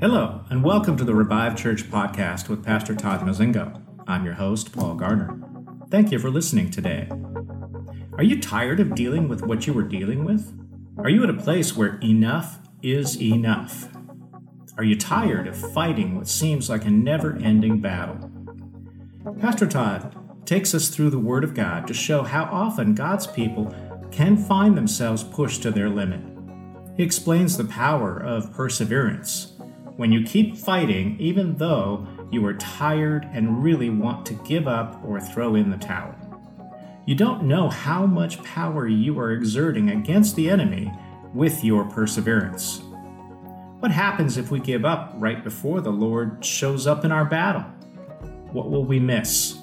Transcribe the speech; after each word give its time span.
Hello, 0.00 0.44
and 0.50 0.64
welcome 0.64 0.96
to 0.96 1.04
the 1.04 1.14
Revive 1.14 1.56
Church 1.56 1.84
podcast 1.84 2.48
with 2.48 2.64
Pastor 2.64 2.92
Todd 2.92 3.20
Mozingo. 3.20 3.80
I'm 4.08 4.24
your 4.24 4.34
host, 4.34 4.72
Paul 4.72 4.96
Gardner. 4.96 5.40
Thank 5.90 6.10
you 6.10 6.18
for 6.18 6.28
listening 6.28 6.68
today. 6.72 7.08
Are 8.14 8.24
you 8.24 8.40
tired 8.40 8.80
of 8.80 8.96
dealing 8.96 9.28
with 9.28 9.42
what 9.42 9.68
you 9.68 9.72
were 9.72 9.84
dealing 9.84 10.24
with? 10.24 10.52
Are 10.98 11.08
you 11.08 11.22
at 11.22 11.30
a 11.30 11.34
place 11.34 11.76
where 11.76 12.00
enough 12.02 12.58
is 12.82 13.22
enough? 13.22 13.90
Are 14.76 14.82
you 14.82 14.96
tired 14.96 15.46
of 15.46 15.72
fighting 15.72 16.16
what 16.16 16.26
seems 16.26 16.68
like 16.68 16.84
a 16.84 16.90
never 16.90 17.36
ending 17.36 17.80
battle? 17.80 18.28
Pastor 19.38 19.68
Todd 19.68 20.16
takes 20.46 20.74
us 20.74 20.88
through 20.88 21.10
the 21.10 21.18
Word 21.20 21.44
of 21.44 21.54
God 21.54 21.86
to 21.86 21.94
show 21.94 22.24
how 22.24 22.44
often 22.50 22.96
God's 22.96 23.28
people 23.28 23.72
can 24.10 24.36
find 24.36 24.76
themselves 24.76 25.22
pushed 25.22 25.62
to 25.62 25.70
their 25.70 25.88
limit. 25.88 26.27
He 26.98 27.04
explains 27.04 27.56
the 27.56 27.64
power 27.64 28.18
of 28.18 28.52
perseverance 28.52 29.52
when 29.96 30.10
you 30.10 30.24
keep 30.24 30.56
fighting, 30.56 31.16
even 31.20 31.54
though 31.56 32.04
you 32.32 32.44
are 32.44 32.54
tired 32.54 33.24
and 33.32 33.62
really 33.62 33.88
want 33.88 34.26
to 34.26 34.34
give 34.34 34.66
up 34.66 35.00
or 35.04 35.20
throw 35.20 35.54
in 35.54 35.70
the 35.70 35.76
towel. 35.76 36.12
You 37.06 37.14
don't 37.14 37.44
know 37.44 37.68
how 37.68 38.04
much 38.04 38.42
power 38.42 38.88
you 38.88 39.16
are 39.20 39.30
exerting 39.30 39.90
against 39.90 40.34
the 40.34 40.50
enemy 40.50 40.92
with 41.32 41.62
your 41.62 41.84
perseverance. 41.84 42.82
What 43.78 43.92
happens 43.92 44.36
if 44.36 44.50
we 44.50 44.58
give 44.58 44.84
up 44.84 45.12
right 45.18 45.44
before 45.44 45.80
the 45.80 45.90
Lord 45.92 46.44
shows 46.44 46.88
up 46.88 47.04
in 47.04 47.12
our 47.12 47.24
battle? 47.24 47.62
What 48.50 48.70
will 48.72 48.84
we 48.84 48.98
miss? 48.98 49.56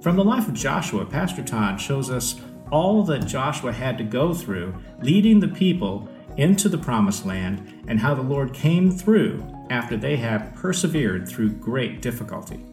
From 0.00 0.14
the 0.14 0.22
life 0.22 0.46
of 0.46 0.54
Joshua, 0.54 1.04
Pastor 1.04 1.42
Todd 1.42 1.80
shows 1.80 2.08
us 2.08 2.40
all 2.70 3.02
that 3.02 3.26
Joshua 3.26 3.72
had 3.72 3.98
to 3.98 4.04
go 4.04 4.32
through 4.32 4.74
leading 5.02 5.40
the 5.40 5.48
people 5.48 6.08
into 6.38 6.68
the 6.68 6.78
promised 6.78 7.26
land 7.26 7.84
and 7.88 7.98
how 7.98 8.14
the 8.14 8.22
Lord 8.22 8.54
came 8.54 8.92
through 8.92 9.44
after 9.70 9.96
they 9.96 10.16
have 10.16 10.54
persevered 10.54 11.28
through 11.28 11.50
great 11.50 12.00
difficulty. 12.00 12.64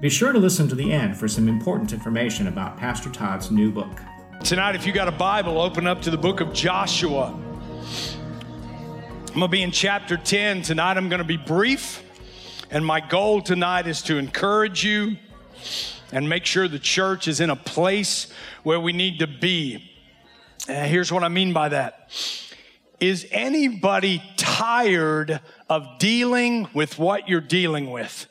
Be 0.00 0.08
sure 0.08 0.32
to 0.32 0.38
listen 0.38 0.66
to 0.68 0.74
the 0.74 0.90
end 0.90 1.16
for 1.16 1.28
some 1.28 1.46
important 1.46 1.92
information 1.92 2.48
about 2.48 2.76
Pastor 2.76 3.10
Todd's 3.10 3.50
new 3.50 3.70
book. 3.70 4.00
Tonight, 4.42 4.74
if 4.74 4.86
you 4.86 4.92
got 4.92 5.08
a 5.08 5.12
Bible, 5.12 5.60
open 5.60 5.86
up 5.86 6.02
to 6.02 6.10
the 6.10 6.18
book 6.18 6.40
of 6.40 6.52
Joshua. 6.52 7.34
I'm 9.28 9.34
going 9.34 9.40
to 9.40 9.48
be 9.48 9.62
in 9.62 9.70
chapter 9.70 10.16
10. 10.16 10.62
Tonight, 10.62 10.96
I'm 10.96 11.08
going 11.08 11.20
to 11.20 11.24
be 11.24 11.36
brief. 11.36 12.02
And 12.70 12.84
my 12.84 13.00
goal 13.00 13.42
tonight 13.42 13.86
is 13.86 14.02
to 14.02 14.16
encourage 14.16 14.84
you 14.84 15.16
and 16.12 16.28
make 16.28 16.46
sure 16.46 16.66
the 16.66 16.78
church 16.78 17.28
is 17.28 17.40
in 17.40 17.50
a 17.50 17.56
place 17.56 18.32
where 18.62 18.80
we 18.80 18.92
need 18.92 19.18
to 19.18 19.26
be. 19.26 19.90
And 20.66 20.90
here's 20.90 21.12
what 21.12 21.22
I 21.22 21.28
mean 21.28 21.52
by 21.52 21.68
that. 21.68 22.10
Is 23.00 23.26
anybody 23.30 24.22
tired 24.36 25.40
of 25.68 25.98
dealing 25.98 26.68
with 26.74 26.98
what 26.98 27.28
you're 27.28 27.40
dealing 27.40 27.90
with? 27.90 28.26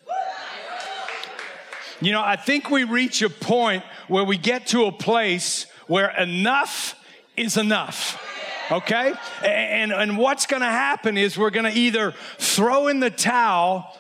You 2.02 2.12
know, 2.12 2.22
I 2.22 2.36
think 2.36 2.70
we 2.70 2.84
reach 2.84 3.22
a 3.22 3.30
point 3.30 3.84
where 4.08 4.24
we 4.24 4.38
get 4.38 4.68
to 4.68 4.86
a 4.86 4.92
place 4.92 5.68
where 5.88 6.10
enough 6.18 6.96
is 7.38 7.58
enough. 7.58 8.22
Okay? 8.72 9.14
And, 9.44 9.92
and 9.92 10.18
what's 10.18 10.46
gonna 10.46 10.66
happen 10.66 11.18
is 11.18 11.38
we're 11.38 11.50
gonna 11.50 11.72
either 11.74 12.14
throw 12.38 12.88
in 12.88 13.00
the 13.00 13.10
towel 13.10 13.98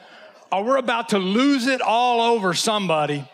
or 0.51 0.63
we're 0.63 0.77
about 0.77 1.09
to 1.09 1.19
lose 1.19 1.67
it 1.67 1.81
all 1.81 2.21
over 2.21 2.53
somebody. 2.53 3.27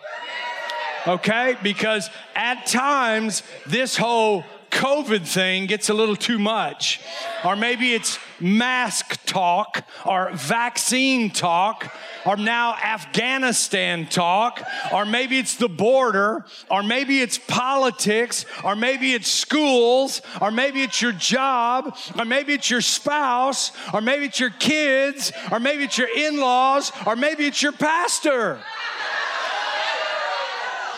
Okay? 1.08 1.56
Because 1.64 2.10
at 2.36 2.66
times, 2.66 3.44
this 3.66 3.96
whole 3.96 4.44
COVID 4.80 5.28
thing 5.28 5.66
gets 5.66 5.90
a 5.90 5.94
little 5.94 6.16
too 6.16 6.40
much. 6.40 7.02
Or 7.44 7.58
maybe 7.58 7.94
it's 7.94 8.18
mask 8.40 9.26
talk 9.26 9.86
or 10.06 10.32
vaccine 10.32 11.32
talk 11.32 11.94
or 12.26 12.38
now 12.38 12.76
Afghanistan 12.76 14.08
talk, 14.08 14.64
or 14.94 15.06
maybe 15.06 15.38
it's 15.38 15.56
the 15.56 15.68
border, 15.68 16.46
or 16.72 16.82
maybe 16.82 17.20
it's 17.20 17.38
politics, 17.38 18.46
or 18.64 18.76
maybe 18.76 19.14
it's 19.14 19.30
schools, 19.30 20.22
or 20.40 20.50
maybe 20.50 20.82
it's 20.82 21.02
your 21.02 21.12
job, 21.12 21.98
or 22.18 22.24
maybe 22.24 22.54
it's 22.54 22.70
your 22.70 22.82
spouse, 22.82 23.74
or 23.94 24.00
maybe 24.00 24.26
it's 24.26 24.40
your 24.40 24.50
kids, 24.50 25.34
or 25.52 25.60
maybe 25.60 25.84
it's 25.84 25.98
your 25.98 26.10
in 26.16 26.40
laws, 26.40 26.94
or 27.06 27.18
maybe 27.18 27.46
it's 27.46 27.62
your 27.62 27.74
pastor. 27.74 28.60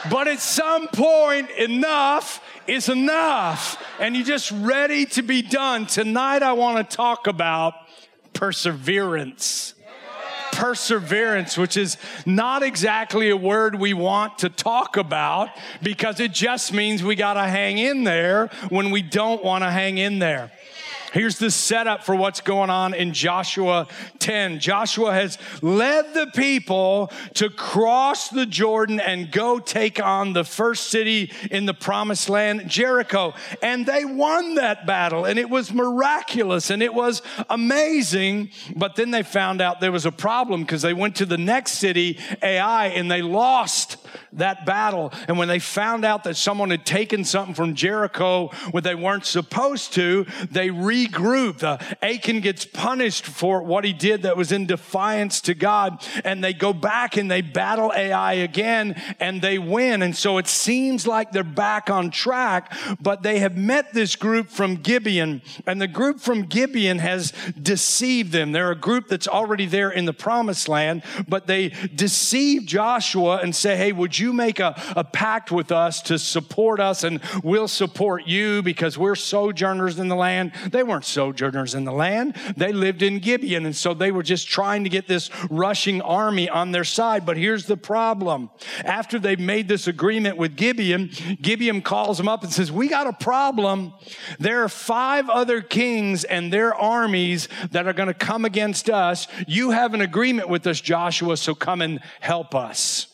But 0.10 0.28
at 0.28 0.40
some 0.40 0.88
point, 0.88 1.50
enough 1.52 2.42
is 2.68 2.90
enough, 2.90 3.84
and 4.00 4.16
you're 4.16 4.26
just 4.26 4.52
ready 4.52 5.06
to 5.08 5.22
be 5.22 5.42
done. 5.42 5.86
Tonight, 5.86 6.44
I 6.44 6.54
want 6.54 6.90
to 6.90 6.96
talk 6.96 7.28
about 7.28 7.74
perseverance. 8.34 9.74
Perseverance, 10.52 11.58
which 11.58 11.78
is 11.78 11.98
not 12.26 12.62
exactly 12.62 13.30
a 13.30 13.38
word 13.38 13.76
we 13.76 13.94
want 13.94 14.40
to 14.40 14.50
talk 14.50 14.98
about 14.98 15.50
because 15.82 16.20
it 16.20 16.34
just 16.34 16.74
means 16.74 17.04
we 17.04 17.16
got 17.16 17.36
to 17.36 17.44
hang 17.44 17.78
in 17.78 18.04
there 18.04 18.48
when 18.70 18.92
we 18.92 19.02
don't 19.02 19.44
want 19.44 19.64
to 19.64 19.72
hang 19.72 19.98
in 19.98 20.20
there. 20.20 20.52
Here's 21.12 21.38
the 21.38 21.52
setup 21.52 22.06
for 22.06 22.16
what's 22.16 22.40
going 22.40 22.70
on 22.70 22.94
in 22.94 23.14
Joshua 23.14 23.88
10. 24.20 24.60
Joshua 24.60 25.12
has 25.14 25.38
led 25.62 26.14
the 26.14 26.28
people 26.28 27.12
to 27.34 27.50
cross 27.50 28.30
the 28.30 28.46
Jordan 28.46 29.02
and 29.02 29.30
go 29.30 29.60
take 29.60 30.02
on 30.02 30.32
the 30.32 30.46
first 30.46 30.88
city 30.88 31.30
in 31.52 31.66
the 31.66 31.74
promised 31.74 32.30
land, 32.30 32.70
Jericho. 32.70 33.34
And 33.62 33.86
they 33.86 34.06
won 34.06 34.56
that 34.56 34.88
battle 34.88 35.26
and 35.26 35.38
it 35.38 35.50
was 35.50 35.74
miraculous 35.74 36.70
and 36.70 36.82
it 36.82 36.94
was 36.94 37.22
amazing. 37.50 38.52
But 38.74 38.96
then 38.96 39.12
they 39.12 39.24
found 39.24 39.60
out 39.60 39.82
there 39.82 39.92
was 39.92 40.06
a 40.06 40.14
problem 40.14 40.62
because 40.62 40.82
they 40.82 40.94
went 40.94 41.18
to 41.18 41.26
the 41.26 41.38
next 41.38 41.74
city, 41.74 42.20
Ai, 42.42 42.88
and 42.88 43.12
they 43.12 43.22
lost 43.22 43.98
that 44.34 44.66
battle. 44.66 45.14
And 45.28 45.38
when 45.38 45.48
they 45.48 45.60
found 45.60 46.06
out 46.06 46.24
that 46.24 46.36
someone 46.36 46.70
had 46.70 46.86
taken 46.86 47.24
something 47.24 47.56
from 47.56 47.76
Jericho 47.76 48.48
where 48.72 48.82
they 48.82 48.96
weren't 48.96 49.26
supposed 49.26 49.94
to, 49.94 50.26
they 50.50 50.70
regrouped. 50.70 51.64
Uh, 51.64 51.78
Achan 52.02 52.42
gets 52.42 52.66
punished 52.66 53.26
for 53.26 53.62
what 53.64 53.86
he 53.86 53.94
did 53.94 54.24
that 54.24 54.38
was 54.38 54.52
in 54.52 54.66
defiance 54.66 55.42
to 55.42 55.54
God. 55.54 56.04
And 56.24 56.44
they 56.44 56.54
go 56.54 56.74
back 56.74 57.18
and 57.18 57.30
they 57.30 57.42
battle 57.42 57.92
Ai 57.96 58.34
again 58.34 59.02
and 59.20 59.42
they 59.42 59.58
win. 59.58 60.02
And 60.02 60.16
so 60.16 60.38
it 60.38 60.48
seems 60.48 61.08
like 61.08 61.32
they're 61.32 61.44
back 61.44 61.90
on 61.90 62.12
track, 62.12 62.74
but 63.00 63.24
they 63.24 63.40
have 63.40 63.58
met 63.58 63.94
this 63.94 64.16
group 64.16 64.50
from 64.50 64.76
Gibeon. 64.76 65.42
And 65.66 65.82
the 65.82 65.88
group 65.88 66.20
from 66.20 66.44
Gibeon 66.44 67.00
has 67.00 67.34
deceived 67.62 68.32
them. 68.32 68.52
They're 68.52 68.72
a 68.72 68.76
group 68.76 69.08
that's 69.08 69.28
already 69.28 69.66
there 69.66 69.92
in 69.92 70.06
the 70.06 70.14
promised 70.14 70.68
land, 70.68 71.04
but 71.28 71.48
they 71.48 71.70
deceive 71.96 72.66
Joshua 72.66 73.38
and 73.38 73.56
say, 73.56 73.78
hey, 73.78 73.92
would 74.02 74.18
you 74.18 74.34
make 74.34 74.60
a, 74.60 74.76
a 74.96 75.04
pact 75.04 75.52
with 75.52 75.72
us 75.72 76.02
to 76.02 76.18
support 76.18 76.80
us 76.80 77.04
and 77.04 77.22
we'll 77.44 77.68
support 77.68 78.26
you 78.26 78.64
because 78.64 78.98
we're 78.98 79.16
sojourners 79.16 80.00
in 80.00 80.08
the 80.08 80.16
land? 80.16 80.54
They 80.72 80.82
weren't 80.82 81.06
sojourners 81.06 81.76
in 81.76 81.86
the 81.86 81.92
land. 81.92 82.36
They 82.58 82.74
lived 82.74 83.04
in 83.04 83.20
Gibeon. 83.20 83.66
And 83.68 83.76
so 83.76 83.94
they 83.94 84.12
were 84.12 84.24
just 84.24 84.48
trying 84.48 84.84
to 84.86 84.90
get 84.90 85.08
this 85.08 85.30
rushing 85.52 86.02
army 86.02 86.50
on 86.50 86.72
their 86.72 86.84
side. 86.84 87.28
But 87.28 87.38
here's 87.38 87.68
the 87.68 87.78
problem. 87.78 88.50
After 88.84 89.20
they've 89.20 89.40
made 89.40 89.68
this 89.68 89.86
agreement 89.86 90.36
with 90.38 90.58
Gibeon, 90.58 91.12
Gibeon 91.40 91.84
calls 91.84 92.18
them 92.18 92.28
up 92.28 92.44
and 92.44 92.52
says, 92.52 92.72
we 92.72 92.88
got 92.88 93.06
a 93.06 93.14
problem. 93.14 93.94
There 94.40 94.64
are 94.64 94.70
five 94.70 95.30
other 95.30 95.62
kings 95.62 96.24
and 96.24 96.52
their 96.52 96.74
armies 96.74 97.48
that 97.70 97.86
are 97.86 97.94
going 97.94 98.08
to 98.08 98.16
come 98.16 98.46
against 98.46 98.90
us. 98.90 99.28
You 99.48 99.70
have 99.70 99.94
an 99.94 100.02
agreement 100.02 100.50
with 100.50 100.66
us, 100.66 100.82
Joshua, 100.82 101.38
so 101.38 101.54
come 101.54 101.84
and 101.84 102.00
help 102.20 102.56
us 102.56 103.11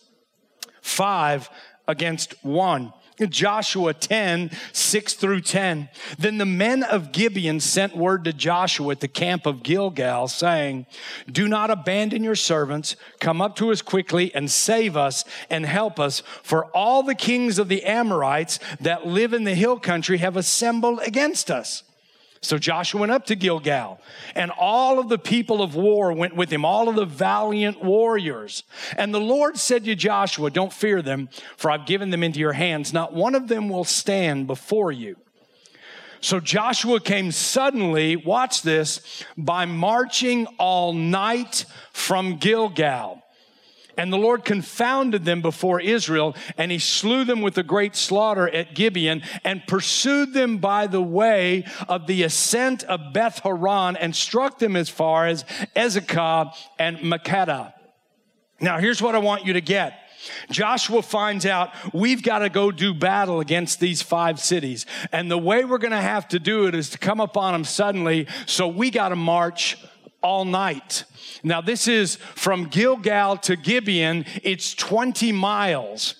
five 0.87 1.49
against 1.87 2.33
one. 2.43 2.93
Joshua 3.25 3.95
10, 3.95 4.51
6 4.73 5.13
through 5.15 5.41
10. 5.41 5.89
Then 6.19 6.37
the 6.37 6.45
men 6.45 6.83
of 6.83 7.11
Gibeon 7.11 7.59
sent 7.59 7.97
word 7.97 8.23
to 8.25 8.33
Joshua 8.33 8.91
at 8.91 8.99
the 8.99 9.07
camp 9.07 9.47
of 9.47 9.63
Gilgal, 9.63 10.27
saying, 10.27 10.85
Do 11.31 11.47
not 11.47 11.71
abandon 11.71 12.23
your 12.23 12.35
servants. 12.35 12.95
Come 13.19 13.41
up 13.41 13.55
to 13.55 13.71
us 13.71 13.81
quickly 13.81 14.33
and 14.35 14.51
save 14.51 14.95
us 14.95 15.25
and 15.49 15.65
help 15.65 15.99
us, 15.99 16.21
for 16.43 16.65
all 16.65 17.01
the 17.01 17.15
kings 17.15 17.57
of 17.57 17.69
the 17.69 17.83
Amorites 17.85 18.59
that 18.81 19.07
live 19.07 19.33
in 19.33 19.45
the 19.45 19.55
hill 19.55 19.79
country 19.79 20.19
have 20.19 20.37
assembled 20.37 20.99
against 21.03 21.49
us. 21.49 21.81
So 22.41 22.57
Joshua 22.57 23.01
went 23.01 23.11
up 23.11 23.25
to 23.27 23.35
Gilgal, 23.35 23.99
and 24.35 24.51
all 24.51 24.99
of 24.99 25.09
the 25.09 25.17
people 25.17 25.61
of 25.61 25.75
war 25.75 26.13
went 26.13 26.35
with 26.35 26.51
him, 26.51 26.65
all 26.65 26.87
of 26.89 26.95
the 26.95 27.05
valiant 27.05 27.83
warriors. 27.83 28.63
And 28.97 29.13
the 29.13 29.19
Lord 29.19 29.57
said 29.57 29.85
to 29.85 29.95
Joshua, 29.95 30.49
Don't 30.49 30.73
fear 30.73 31.01
them, 31.01 31.29
for 31.57 31.71
I've 31.71 31.85
given 31.85 32.09
them 32.09 32.23
into 32.23 32.39
your 32.39 32.53
hands. 32.53 32.93
Not 32.93 33.13
one 33.13 33.35
of 33.35 33.47
them 33.47 33.69
will 33.69 33.83
stand 33.83 34.47
before 34.47 34.91
you. 34.91 35.17
So 36.19 36.39
Joshua 36.39 36.99
came 36.99 37.31
suddenly, 37.31 38.15
watch 38.15 38.61
this, 38.61 39.23
by 39.37 39.65
marching 39.65 40.47
all 40.57 40.93
night 40.93 41.65
from 41.93 42.37
Gilgal. 42.37 43.23
And 43.97 44.13
the 44.13 44.17
Lord 44.17 44.45
confounded 44.45 45.25
them 45.25 45.41
before 45.41 45.81
Israel, 45.81 46.35
and 46.57 46.71
he 46.71 46.79
slew 46.79 47.23
them 47.23 47.41
with 47.41 47.57
a 47.57 47.63
great 47.63 47.95
slaughter 47.95 48.47
at 48.47 48.75
Gibeon, 48.75 49.23
and 49.43 49.65
pursued 49.67 50.33
them 50.33 50.59
by 50.59 50.87
the 50.87 51.01
way 51.01 51.65
of 51.89 52.07
the 52.07 52.23
ascent 52.23 52.83
of 52.83 53.11
Beth 53.11 53.39
Horon, 53.39 53.95
and 53.95 54.15
struck 54.15 54.59
them 54.59 54.75
as 54.75 54.89
far 54.89 55.25
as 55.25 55.43
Azekah 55.75 56.53
and 56.77 56.97
Makkedah. 56.99 57.73
Now, 58.59 58.79
here's 58.79 59.01
what 59.01 59.15
I 59.15 59.19
want 59.19 59.45
you 59.45 59.53
to 59.53 59.61
get. 59.61 59.99
Joshua 60.49 61.01
finds 61.01 61.45
out 61.45 61.71
we've 61.93 62.23
got 62.23 62.39
to 62.39 62.49
go 62.49 62.71
do 62.71 62.93
battle 62.93 63.39
against 63.39 63.79
these 63.79 64.01
five 64.01 64.39
cities. 64.39 64.85
And 65.11 65.29
the 65.29 65.37
way 65.37 65.63
we're 65.63 65.77
going 65.77 65.91
to 65.91 66.01
have 66.01 66.27
to 66.29 66.39
do 66.39 66.67
it 66.67 66.75
is 66.75 66.89
to 66.91 66.97
come 66.97 67.19
upon 67.19 67.53
them 67.53 67.63
suddenly. 67.63 68.27
So 68.45 68.67
we 68.67 68.89
got 68.89 69.09
to 69.09 69.15
march 69.15 69.77
all 70.21 70.45
night. 70.45 71.03
Now, 71.43 71.61
this 71.61 71.87
is 71.87 72.15
from 72.35 72.65
Gilgal 72.65 73.37
to 73.37 73.55
Gibeon, 73.55 74.25
it's 74.43 74.73
20 74.73 75.31
miles. 75.31 76.15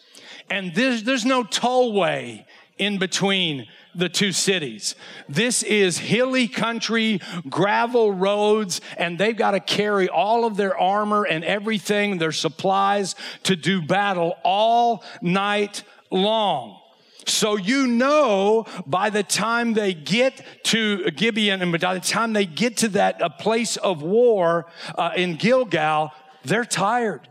And 0.50 0.74
there's, 0.74 1.04
there's 1.04 1.26
no 1.26 1.44
tollway 1.44 2.46
in 2.78 3.00
between 3.00 3.68
the 3.96 4.08
two 4.08 4.32
cities. 4.32 4.96
This 5.28 5.64
is 5.64 5.98
hilly 5.98 6.48
country, 6.48 7.20
gravel 7.50 8.14
roads, 8.14 8.80
and 8.96 9.18
they've 9.18 9.36
got 9.36 9.52
to 9.52 9.60
carry 9.60 10.08
all 10.08 10.46
of 10.46 10.56
their 10.56 10.78
armor 10.78 11.24
and 11.24 11.44
everything, 11.44 12.20
their 12.20 12.32
supplies 12.32 13.16
to 13.44 13.56
do 13.56 13.82
battle 13.82 14.38
all 14.44 15.04
night 15.22 15.84
long. 16.12 16.80
So 17.28 17.58
you 17.58 17.88
know 17.88 18.66
by 18.86 19.10
the 19.10 19.24
time 19.24 19.74
they 19.74 19.94
get 19.94 20.42
to 20.66 21.12
Gibeon 21.12 21.62
and 21.62 21.80
by 21.80 21.94
the 21.94 22.00
time 22.00 22.34
they 22.34 22.46
get 22.46 22.78
to 22.78 22.90
that 22.90 23.22
a 23.22 23.30
place 23.30 23.78
of 23.78 24.02
war 24.02 24.66
uh, 24.98 25.12
in 25.16 25.36
Gilgal, 25.36 26.12
they're 26.44 26.66
tired. 26.66 27.28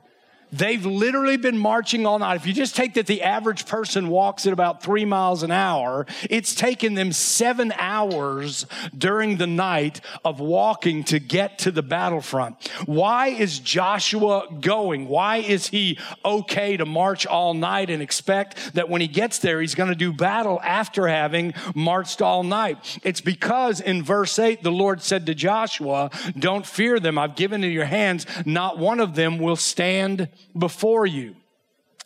They've 0.52 0.84
literally 0.84 1.36
been 1.36 1.58
marching 1.58 2.06
all 2.06 2.18
night. 2.18 2.36
If 2.36 2.46
you 2.46 2.52
just 2.52 2.76
take 2.76 2.94
that 2.94 3.06
the 3.06 3.22
average 3.22 3.66
person 3.66 4.08
walks 4.08 4.46
at 4.46 4.52
about 4.52 4.82
three 4.82 5.04
miles 5.04 5.42
an 5.42 5.50
hour, 5.50 6.06
it's 6.30 6.54
taken 6.54 6.94
them 6.94 7.12
seven 7.12 7.72
hours 7.76 8.66
during 8.96 9.36
the 9.36 9.46
night 9.46 10.00
of 10.24 10.38
walking 10.38 11.02
to 11.04 11.18
get 11.18 11.58
to 11.60 11.70
the 11.72 11.82
battlefront. 11.82 12.68
Why 12.86 13.28
is 13.28 13.58
Joshua 13.58 14.46
going? 14.60 15.08
Why 15.08 15.38
is 15.38 15.66
he 15.66 15.98
okay 16.24 16.76
to 16.76 16.86
march 16.86 17.26
all 17.26 17.52
night 17.52 17.90
and 17.90 18.00
expect 18.00 18.74
that 18.74 18.88
when 18.88 19.00
he 19.00 19.08
gets 19.08 19.40
there, 19.40 19.60
he's 19.60 19.74
going 19.74 19.90
to 19.90 19.96
do 19.96 20.12
battle 20.12 20.60
after 20.62 21.08
having 21.08 21.54
marched 21.74 22.22
all 22.22 22.44
night? 22.44 22.98
It's 23.02 23.20
because 23.20 23.80
in 23.80 24.04
verse 24.04 24.38
8, 24.38 24.62
the 24.62 24.70
Lord 24.70 25.02
said 25.02 25.26
to 25.26 25.34
Joshua, 25.34 26.10
Don't 26.38 26.64
fear 26.64 27.00
them. 27.00 27.18
I've 27.18 27.34
given 27.34 27.64
in 27.64 27.72
your 27.72 27.84
hands. 27.84 28.26
Not 28.44 28.78
one 28.78 29.00
of 29.00 29.16
them 29.16 29.38
will 29.38 29.56
stand 29.56 30.28
before 30.56 31.06
you. 31.06 31.36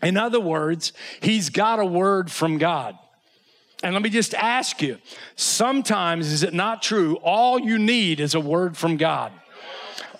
In 0.02 0.16
other 0.16 0.40
words, 0.40 0.92
he's 1.20 1.50
got 1.50 1.78
a 1.78 1.84
word 1.84 2.30
from 2.30 2.58
God. 2.58 2.96
And 3.82 3.94
let 3.94 4.02
me 4.02 4.10
just 4.10 4.34
ask 4.34 4.82
you 4.82 4.98
sometimes 5.36 6.30
is 6.30 6.42
it 6.42 6.52
not 6.52 6.82
true? 6.82 7.16
All 7.22 7.58
you 7.58 7.78
need 7.78 8.20
is 8.20 8.34
a 8.34 8.40
word 8.40 8.76
from 8.76 8.96
God 8.96 9.32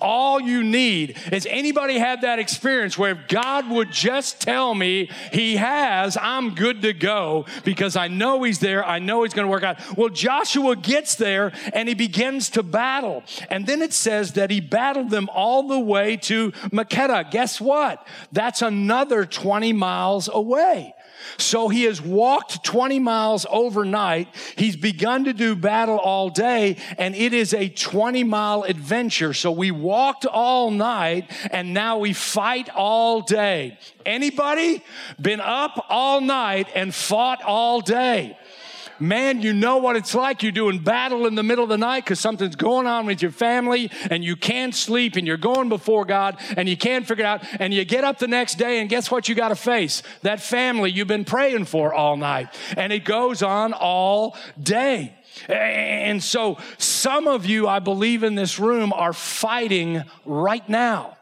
all 0.01 0.41
you 0.41 0.63
need. 0.63 1.17
Has 1.17 1.47
anybody 1.47 1.99
had 1.99 2.23
that 2.23 2.39
experience 2.39 2.97
where 2.97 3.13
if 3.13 3.29
God 3.29 3.69
would 3.71 3.91
just 3.91 4.41
tell 4.41 4.75
me 4.75 5.11
he 5.33 5.57
has, 5.57 6.17
I'm 6.21 6.55
good 6.55 6.83
to 6.83 6.93
go 6.93 7.47
because 7.65 7.97
I 7.97 8.09
know 8.09 8.43
he's 8.43 8.59
there. 8.59 8.85
I 8.85 8.99
know 8.99 9.23
he's 9.23 9.35
going 9.35 9.47
to 9.47 9.51
work 9.51 9.63
out. 9.63 9.79
Well, 9.97 10.09
Joshua 10.09 10.77
gets 10.77 11.15
there 11.15 11.53
and 11.73 11.89
he 11.89 11.95
begins 11.95 12.51
to 12.51 12.63
battle. 12.63 13.23
And 13.49 13.67
then 13.67 13.83
it 13.83 13.93
says 13.93 14.33
that 14.33 14.51
he 14.51 14.61
battled 14.61 15.11
them 15.11 15.29
all 15.33 15.69
the 15.69 15.81
way 15.81 16.17
to 16.19 16.53
Makkedah. 16.53 17.31
Guess 17.31 17.61
what? 17.61 18.07
That's 18.33 18.63
another 18.63 19.25
20 19.25 19.73
miles 19.73 20.29
away. 20.33 20.95
So 21.37 21.69
he 21.69 21.85
has 21.85 22.01
walked 22.01 22.65
20 22.65 22.99
miles 22.99 23.47
overnight. 23.51 24.29
He's 24.57 24.77
begun 24.77 25.25
to 25.25 25.33
do 25.33 25.57
battle 25.57 25.99
all 25.99 26.31
day, 26.31 26.77
and 26.99 27.15
it 27.15 27.33
is 27.33 27.55
a 27.55 27.69
20 27.69 28.25
mile 28.25 28.63
adventure. 28.63 29.33
So 29.33 29.51
we 29.51 29.71
walked 29.71 30.27
all 30.27 30.71
night, 30.71 31.31
and 31.51 31.75
now 31.75 31.99
we 31.99 32.13
fight 32.13 32.69
all 32.75 33.21
day. 33.21 33.79
Anybody 34.05 34.83
been 35.21 35.41
up 35.41 35.87
all 35.89 36.21
night 36.21 36.69
and 36.75 36.95
fought 36.95 37.43
all 37.43 37.81
day? 37.81 38.37
Man, 39.01 39.43
you 39.43 39.53
know 39.53 39.79
what 39.79 39.97
it's 39.97 40.15
like. 40.15 40.43
You're 40.43 40.53
doing 40.53 40.79
battle 40.79 41.27
in 41.27 41.35
the 41.35 41.43
middle 41.43 41.65
of 41.65 41.71
the 41.71 41.79
night 41.79 42.05
because 42.05 42.21
something's 42.21 42.57
going 42.57 42.87
on 42.87 43.07
with 43.07 43.23
your 43.23 43.31
family 43.31 43.91
and 44.11 44.23
you 44.25 44.37
can't 44.37 44.75
sleep 44.75 45.17
and 45.17 45.27
you're 45.27 45.37
going 45.37 45.69
before 45.69 46.05
God 46.05 46.39
and 46.57 46.69
you 46.69 46.77
can't 46.77 47.07
figure 47.07 47.25
it 47.25 47.29
out. 47.29 47.45
And 47.59 47.73
you 47.73 47.85
get 47.85 48.05
up 48.05 48.19
the 48.19 48.29
next 48.29 48.57
day 48.57 48.81
and 48.81 48.89
guess 48.89 49.11
what 49.11 49.29
you 49.29 49.35
got 49.35 49.49
to 49.49 49.57
face? 49.57 50.03
That 50.23 50.41
family 50.41 50.91
you've 50.91 51.09
been 51.09 51.25
praying 51.25 51.67
for 51.67 51.93
all 51.93 52.17
night. 52.17 52.49
And 52.77 52.93
it 52.93 53.05
goes 53.05 53.43
on 53.43 53.73
all 53.73 54.37
day. 54.61 55.17
And 55.49 56.23
so 56.23 56.59
some 56.79 57.27
of 57.27 57.47
you, 57.47 57.67
I 57.67 57.79
believe 57.79 58.23
in 58.23 58.35
this 58.35 58.59
room, 58.59 58.93
are 58.93 59.13
fighting 59.13 60.03
right 60.25 60.69
now. 60.69 61.17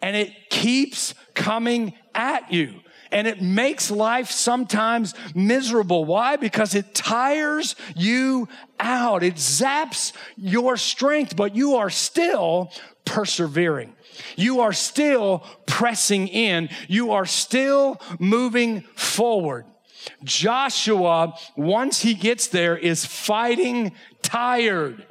And 0.00 0.16
it 0.16 0.50
keeps 0.50 1.14
coming 1.34 1.92
at 2.14 2.52
you 2.52 2.80
and 3.10 3.26
it 3.26 3.40
makes 3.40 3.90
life 3.90 4.30
sometimes 4.30 5.14
miserable. 5.34 6.04
Why? 6.04 6.36
Because 6.36 6.74
it 6.74 6.94
tires 6.94 7.76
you 7.96 8.48
out. 8.78 9.22
It 9.22 9.36
zaps 9.36 10.12
your 10.36 10.76
strength, 10.76 11.36
but 11.36 11.54
you 11.54 11.76
are 11.76 11.90
still 11.90 12.72
persevering. 13.04 13.94
You 14.36 14.60
are 14.60 14.72
still 14.72 15.44
pressing 15.66 16.28
in. 16.28 16.68
You 16.88 17.12
are 17.12 17.26
still 17.26 18.00
moving 18.18 18.82
forward. 18.94 19.64
Joshua, 20.24 21.34
once 21.56 22.00
he 22.00 22.14
gets 22.14 22.48
there, 22.48 22.76
is 22.76 23.04
fighting 23.04 23.92
tired. 24.22 25.06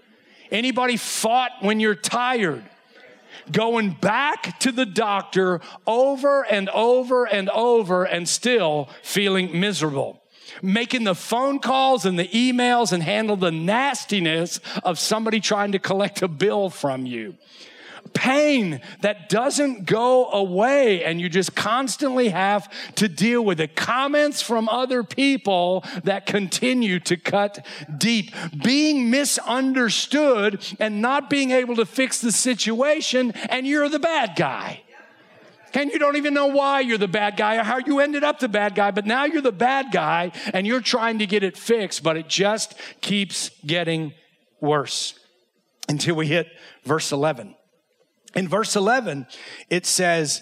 Anybody 0.52 0.98
fought 0.98 1.52
when 1.62 1.80
you're 1.80 1.96
tired? 1.96 2.64
Going 3.52 3.92
back 3.92 4.60
to 4.60 4.72
the 4.72 4.86
doctor 4.86 5.62
over 5.86 6.44
and 6.44 6.70
over 6.70 7.26
and 7.26 7.50
over 7.50 8.04
and 8.04 8.28
still 8.28 8.90
feeling 9.02 9.60
miserable. 9.60 10.22
Making 10.62 11.04
the 11.04 11.16
phone 11.16 11.60
calls 11.60 12.06
and 12.06 12.18
the 12.18 12.28
emails 12.30 12.92
and 12.92 13.04
handle 13.04 13.36
the 13.36 13.52
nastiness 13.52 14.60
of 14.84 14.98
somebody 14.98 15.40
trying 15.40 15.74
to 15.74 15.80
collect 15.80 16.22
a 16.22 16.28
bill 16.28 16.70
from 16.70 17.06
you 17.06 17.36
pain 18.14 18.82
that 19.02 19.30
doesn't 19.30 19.86
go 19.86 20.30
away 20.32 21.04
and 21.04 21.20
you 21.22 21.30
just 21.30 21.56
constantly 21.56 22.30
have 22.30 22.72
to 22.96 23.08
deal 23.08 23.44
with 23.44 23.60
the 23.60 23.68
Comments 23.68 24.42
from 24.42 24.70
other 24.70 25.04
people 25.04 25.84
that 26.04 26.26
continue 26.26 27.00
to 27.02 27.18
cut 27.18 27.66
deep. 27.98 28.34
Being 28.64 29.10
misunderstood 29.10 30.66
and 30.80 31.02
not 31.02 31.30
being 31.30 31.52
able 31.52 31.76
to 31.76 31.86
fix 31.86 32.22
the 32.22 32.32
situation 32.32 33.32
and 33.50 33.68
you're 33.68 33.90
the 33.90 34.00
bad 34.00 34.36
guy. 34.36 34.82
And 35.74 35.92
you 35.92 36.00
don't 36.00 36.16
even 36.16 36.34
know 36.34 36.48
why 36.48 36.80
you're 36.80 36.98
the 36.98 37.08
bad 37.08 37.38
guy 37.38 37.58
or 37.58 37.64
how 37.64 37.78
you 37.78 38.00
ended 38.00 38.24
up 38.24 38.40
the 38.40 38.48
bad 38.48 38.74
guy, 38.74 38.92
but 38.92 39.06
now 39.06 39.26
you're 39.26 39.42
the 39.42 39.52
bad 39.52 39.92
guy 39.92 40.32
and 40.54 40.66
you're 40.66 40.82
trying 40.82 41.20
to 41.20 41.28
get 41.28 41.44
it 41.44 41.58
fixed, 41.58 42.04
but 42.04 42.18
it 42.18 42.28
just 42.28 42.74
keeps 43.02 43.52
getting 43.66 44.14
worse 44.60 45.20
until 45.90 46.16
we 46.16 46.28
hit 46.28 46.48
verse 46.84 47.12
11. 47.12 47.57
In 48.36 48.48
verse 48.48 48.76
11, 48.76 49.28
it 49.70 49.86
says, 49.86 50.42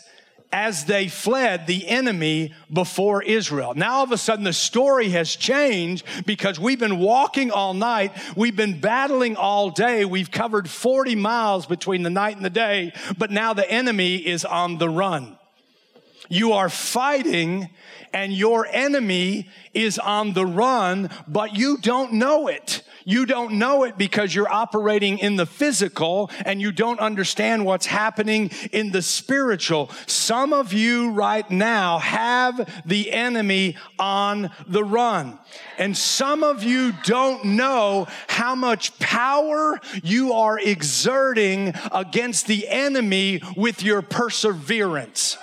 as 0.56 0.86
they 0.86 1.10
fled 1.10 1.68
the 1.68 1.86
enemy 1.88 2.54
before 2.72 3.22
Israel. 3.22 3.74
Now 3.76 3.96
all 3.96 4.04
of 4.06 4.14
a 4.14 4.18
sudden 4.18 4.46
the 4.46 4.54
story 4.54 5.10
has 5.10 5.36
changed 5.36 6.06
because 6.26 6.58
we've 6.58 6.80
been 6.80 7.00
walking 7.00 7.52
all 7.52 7.74
night. 7.74 8.14
We've 8.38 8.56
been 8.56 8.80
battling 8.80 9.36
all 9.36 9.70
day. 9.70 10.06
We've 10.06 10.32
covered 10.32 10.70
40 10.70 11.16
miles 11.16 11.66
between 11.66 12.04
the 12.04 12.10
night 12.10 12.38
and 12.38 12.46
the 12.46 12.50
day, 12.50 12.94
but 13.18 13.32
now 13.32 13.54
the 13.54 13.70
enemy 13.70 14.16
is 14.16 14.46
on 14.46 14.78
the 14.78 14.90
run. 14.90 15.38
You 16.30 16.54
are 16.54 16.70
fighting 16.70 17.70
and 18.14 18.32
your 18.32 18.66
enemy 18.66 19.50
is 19.74 20.00
on 20.00 20.32
the 20.34 20.46
run, 20.46 21.10
but 21.28 21.56
you 21.56 21.78
don't 21.78 22.14
know 22.14 22.48
it. 22.48 22.82
You 23.06 23.28
don't 23.28 23.54
know 23.54 23.84
it 23.84 24.00
because 24.00 24.34
you're 24.34 24.52
operating 24.52 25.20
in 25.20 25.36
the 25.36 25.46
physical 25.46 26.32
and 26.44 26.60
you 26.60 26.72
don't 26.72 27.00
understand 27.00 27.64
what's 27.64 27.86
happening 27.86 28.50
in 28.72 28.92
the 28.92 29.04
spiritual. 29.04 29.92
Some 30.08 30.54
of 30.54 30.74
you 30.74 31.12
right 31.12 31.50
now 31.52 32.00
have 32.00 32.68
the 32.84 33.14
enemy 33.14 33.78
on 34.00 34.50
the 34.68 34.84
run. 34.84 35.38
And 35.78 35.96
some 35.96 36.44
of 36.44 36.64
you 36.64 36.94
don't 37.04 37.46
know 37.46 38.08
how 38.28 38.56
much 38.56 38.98
power 38.98 39.80
you 40.02 40.34
are 40.34 40.60
exerting 40.60 41.74
against 41.92 42.48
the 42.48 42.68
enemy 42.68 43.42
with 43.56 43.84
your 43.84 44.02
perseverance. 44.02 45.38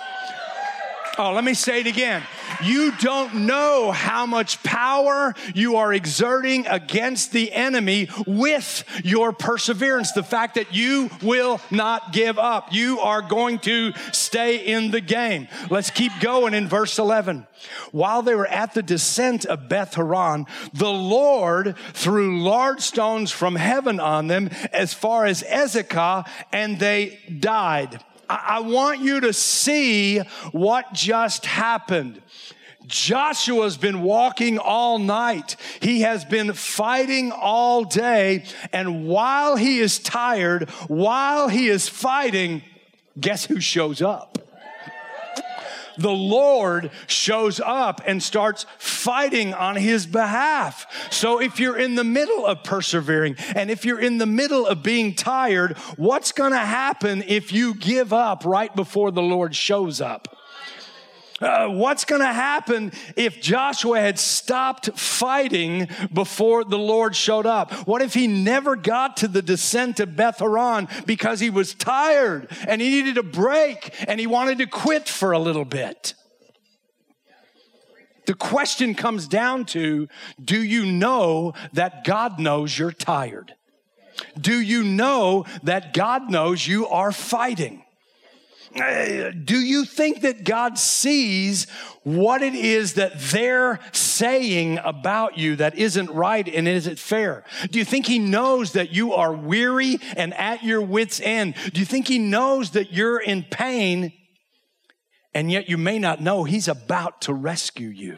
Oh, 1.17 1.31
let 1.31 1.43
me 1.43 1.53
say 1.53 1.79
it 1.79 1.87
again. 1.87 2.23
You 2.63 2.91
don't 2.97 3.45
know 3.45 3.91
how 3.91 4.25
much 4.25 4.63
power 4.63 5.33
you 5.53 5.77
are 5.77 5.93
exerting 5.93 6.65
against 6.67 7.31
the 7.31 7.51
enemy 7.51 8.09
with 8.25 8.83
your 9.03 9.33
perseverance. 9.33 10.11
The 10.11 10.23
fact 10.23 10.55
that 10.55 10.73
you 10.73 11.09
will 11.21 11.59
not 11.71 12.13
give 12.13 12.39
up. 12.39 12.73
You 12.73 12.99
are 12.99 13.21
going 13.21 13.59
to 13.59 13.93
stay 14.11 14.65
in 14.65 14.91
the 14.91 15.01
game. 15.01 15.47
Let's 15.69 15.89
keep 15.89 16.11
going 16.21 16.53
in 16.53 16.67
verse 16.67 16.97
11. 16.99 17.47
While 17.91 18.21
they 18.21 18.35
were 18.35 18.47
at 18.47 18.73
the 18.73 18.83
descent 18.83 19.45
of 19.45 19.69
Beth 19.69 19.95
Horon, 19.95 20.45
the 20.73 20.91
Lord 20.91 21.75
threw 21.93 22.43
large 22.43 22.81
stones 22.81 23.31
from 23.31 23.55
heaven 23.55 23.99
on 23.99 24.27
them 24.27 24.49
as 24.71 24.93
far 24.93 25.25
as 25.25 25.43
Azekah, 25.43 26.27
and 26.51 26.79
they 26.79 27.19
died. 27.39 28.03
I 28.29 28.59
want 28.61 29.01
you 29.01 29.19
to 29.21 29.33
see 29.33 30.19
what 30.51 30.93
just 30.93 31.45
happened. 31.45 32.21
Joshua's 32.85 33.77
been 33.77 34.01
walking 34.01 34.57
all 34.57 34.99
night. 34.99 35.55
He 35.81 36.01
has 36.01 36.25
been 36.25 36.53
fighting 36.53 37.31
all 37.31 37.85
day. 37.85 38.43
And 38.71 39.07
while 39.07 39.55
he 39.55 39.79
is 39.79 39.99
tired, 39.99 40.69
while 40.87 41.47
he 41.47 41.69
is 41.69 41.87
fighting, 41.87 42.61
guess 43.19 43.45
who 43.45 43.59
shows 43.59 44.01
up? 44.01 44.37
The 45.97 46.11
Lord 46.11 46.91
shows 47.07 47.59
up 47.59 48.01
and 48.05 48.21
starts 48.21 48.65
fighting 48.77 49.53
on 49.53 49.75
his 49.75 50.05
behalf. 50.05 50.85
So 51.11 51.39
if 51.39 51.59
you're 51.59 51.77
in 51.77 51.95
the 51.95 52.03
middle 52.03 52.45
of 52.45 52.63
persevering 52.63 53.35
and 53.55 53.69
if 53.71 53.85
you're 53.85 53.99
in 53.99 54.17
the 54.17 54.25
middle 54.25 54.65
of 54.65 54.83
being 54.83 55.15
tired, 55.15 55.77
what's 55.97 56.31
going 56.31 56.51
to 56.51 56.57
happen 56.57 57.23
if 57.27 57.51
you 57.51 57.75
give 57.75 58.13
up 58.13 58.45
right 58.45 58.73
before 58.75 59.11
the 59.11 59.21
Lord 59.21 59.55
shows 59.55 60.01
up? 60.01 60.37
Uh, 61.43 61.67
what's 61.67 62.05
going 62.05 62.21
to 62.21 62.25
happen 62.25 62.93
if 63.17 63.41
Joshua 63.41 63.99
had 63.99 64.17
stopped 64.17 64.97
fighting 64.97 65.89
before 66.13 66.63
the 66.63 66.77
Lord 66.77 67.17
showed 67.17 67.45
up? 67.45 67.73
What 67.85 68.01
if 68.01 68.13
he 68.13 68.27
never 68.27 68.77
got 68.77 69.17
to 69.17 69.27
the 69.27 69.41
descent 69.41 69.99
of 69.99 70.15
Beth 70.15 70.39
Horon 70.39 70.87
because 71.05 71.41
he 71.41 71.49
was 71.49 71.73
tired 71.73 72.47
and 72.65 72.79
he 72.79 72.89
needed 72.89 73.17
a 73.17 73.23
break 73.23 73.93
and 74.07 74.21
he 74.21 74.27
wanted 74.27 74.59
to 74.59 74.67
quit 74.67 75.09
for 75.09 75.33
a 75.33 75.39
little 75.39 75.65
bit? 75.65 76.13
The 78.25 78.35
question 78.35 78.95
comes 78.95 79.27
down 79.27 79.65
to 79.65 80.07
do 80.41 80.63
you 80.63 80.85
know 80.85 81.55
that 81.73 82.05
God 82.05 82.39
knows 82.39 82.79
you're 82.79 82.93
tired? 82.93 83.53
Do 84.39 84.61
you 84.61 84.81
know 84.81 85.43
that 85.63 85.93
God 85.93 86.31
knows 86.31 86.65
you 86.65 86.87
are 86.87 87.11
fighting? 87.11 87.82
Do 88.73 89.57
you 89.57 89.85
think 89.85 90.21
that 90.21 90.43
God 90.43 90.77
sees 90.77 91.67
what 92.03 92.41
it 92.41 92.55
is 92.55 92.95
that 92.95 93.19
they're 93.19 93.79
saying 93.91 94.79
about 94.83 95.37
you 95.37 95.55
that 95.57 95.77
isn't 95.77 96.09
right 96.09 96.47
and 96.47 96.67
isn't 96.67 96.97
fair? 96.97 97.43
Do 97.69 97.79
you 97.79 97.85
think 97.85 98.07
He 98.07 98.19
knows 98.19 98.73
that 98.73 98.91
you 98.91 99.13
are 99.13 99.33
weary 99.33 99.97
and 100.15 100.33
at 100.33 100.63
your 100.63 100.81
wits' 100.81 101.21
end? 101.21 101.55
Do 101.73 101.79
you 101.79 101.85
think 101.85 102.07
He 102.07 102.19
knows 102.19 102.71
that 102.71 102.91
you're 102.91 103.21
in 103.21 103.43
pain 103.43 104.11
and 105.33 105.51
yet 105.51 105.69
you 105.69 105.77
may 105.77 105.99
not 105.99 106.21
know 106.21 106.43
He's 106.43 106.67
about 106.67 107.21
to 107.21 107.33
rescue 107.33 107.89
you? 107.89 108.17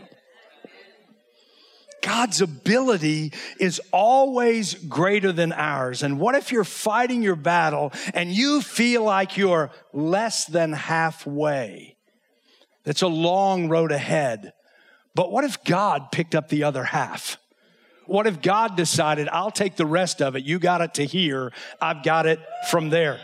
God's 2.06 2.40
ability 2.40 3.34
is 3.60 3.82
always 3.92 4.76
greater 4.76 5.32
than 5.32 5.52
ours. 5.52 6.04
And 6.04 6.20
what 6.20 6.36
if 6.36 6.52
you're 6.52 6.64
fighting 6.64 7.24
your 7.24 7.36
battle 7.36 7.92
and 8.14 8.32
you 8.32 8.62
feel 8.62 9.04
like 9.04 9.38
you're 9.38 9.72
less 9.92 10.46
than 10.46 10.72
halfway? 10.72 11.98
It's 12.86 13.02
a 13.02 13.08
long 13.08 13.70
road 13.70 13.92
ahead. 13.92 14.54
But 15.16 15.32
what 15.32 15.46
if 15.46 15.64
God 15.64 16.12
picked 16.12 16.36
up 16.36 16.50
the 16.50 16.64
other 16.64 16.84
half? 16.84 17.38
What 18.06 18.28
if 18.28 18.40
God 18.40 18.78
decided, 18.78 19.28
I'll 19.30 19.50
take 19.50 19.76
the 19.76 19.86
rest 19.88 20.22
of 20.22 20.36
it? 20.36 20.44
You 20.44 20.60
got 20.60 20.82
it 20.82 20.94
to 20.96 21.06
here. 21.06 21.52
I've 21.82 22.04
got 22.04 22.28
it 22.28 22.40
from 22.70 22.92
there. 22.92 23.20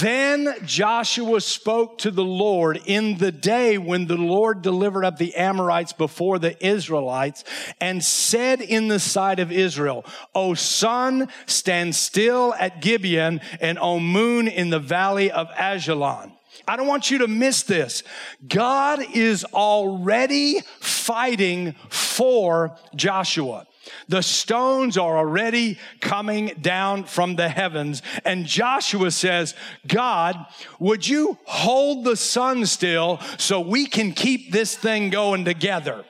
Then 0.00 0.54
Joshua 0.64 1.40
spoke 1.40 1.98
to 1.98 2.10
the 2.10 2.24
Lord 2.24 2.80
in 2.86 3.18
the 3.18 3.32
day 3.32 3.78
when 3.78 4.06
the 4.06 4.16
Lord 4.16 4.62
delivered 4.62 5.04
up 5.04 5.16
the 5.16 5.34
Amorites 5.34 5.92
before 5.92 6.38
the 6.38 6.64
Israelites 6.64 7.44
and 7.80 8.02
said 8.02 8.60
in 8.60 8.88
the 8.88 9.00
sight 9.00 9.38
of 9.40 9.50
Israel, 9.50 10.04
O 10.34 10.54
sun, 10.54 11.28
stand 11.46 11.94
still 11.94 12.54
at 12.54 12.80
Gibeon 12.80 13.40
and 13.60 13.78
O 13.78 13.98
moon 13.98 14.48
in 14.48 14.70
the 14.70 14.78
valley 14.78 15.30
of 15.30 15.48
Ajalon. 15.56 16.32
I 16.68 16.76
don't 16.76 16.86
want 16.86 17.10
you 17.10 17.18
to 17.18 17.28
miss 17.28 17.62
this. 17.62 18.02
God 18.46 19.04
is 19.14 19.44
already 19.44 20.60
fighting 20.80 21.74
for 21.88 22.76
Joshua. 22.94 23.66
The 24.08 24.22
stones 24.22 24.96
are 24.96 25.16
already 25.16 25.78
coming 26.00 26.52
down 26.60 27.04
from 27.04 27.36
the 27.36 27.48
heavens. 27.48 28.02
And 28.24 28.46
Joshua 28.46 29.10
says, 29.10 29.54
God, 29.86 30.36
would 30.78 31.06
you 31.06 31.38
hold 31.44 32.04
the 32.04 32.16
sun 32.16 32.66
still 32.66 33.20
so 33.38 33.60
we 33.60 33.86
can 33.86 34.12
keep 34.12 34.52
this 34.52 34.76
thing 34.76 35.10
going 35.10 35.44
together? 35.44 36.04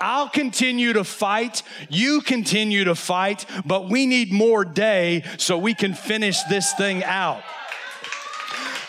I'll 0.00 0.28
continue 0.28 0.92
to 0.92 1.04
fight. 1.04 1.62
You 1.88 2.20
continue 2.20 2.84
to 2.84 2.94
fight, 2.94 3.46
but 3.64 3.88
we 3.88 4.06
need 4.06 4.32
more 4.32 4.64
day 4.64 5.24
so 5.38 5.58
we 5.58 5.74
can 5.74 5.94
finish 5.94 6.42
this 6.44 6.72
thing 6.74 7.04
out. 7.04 7.42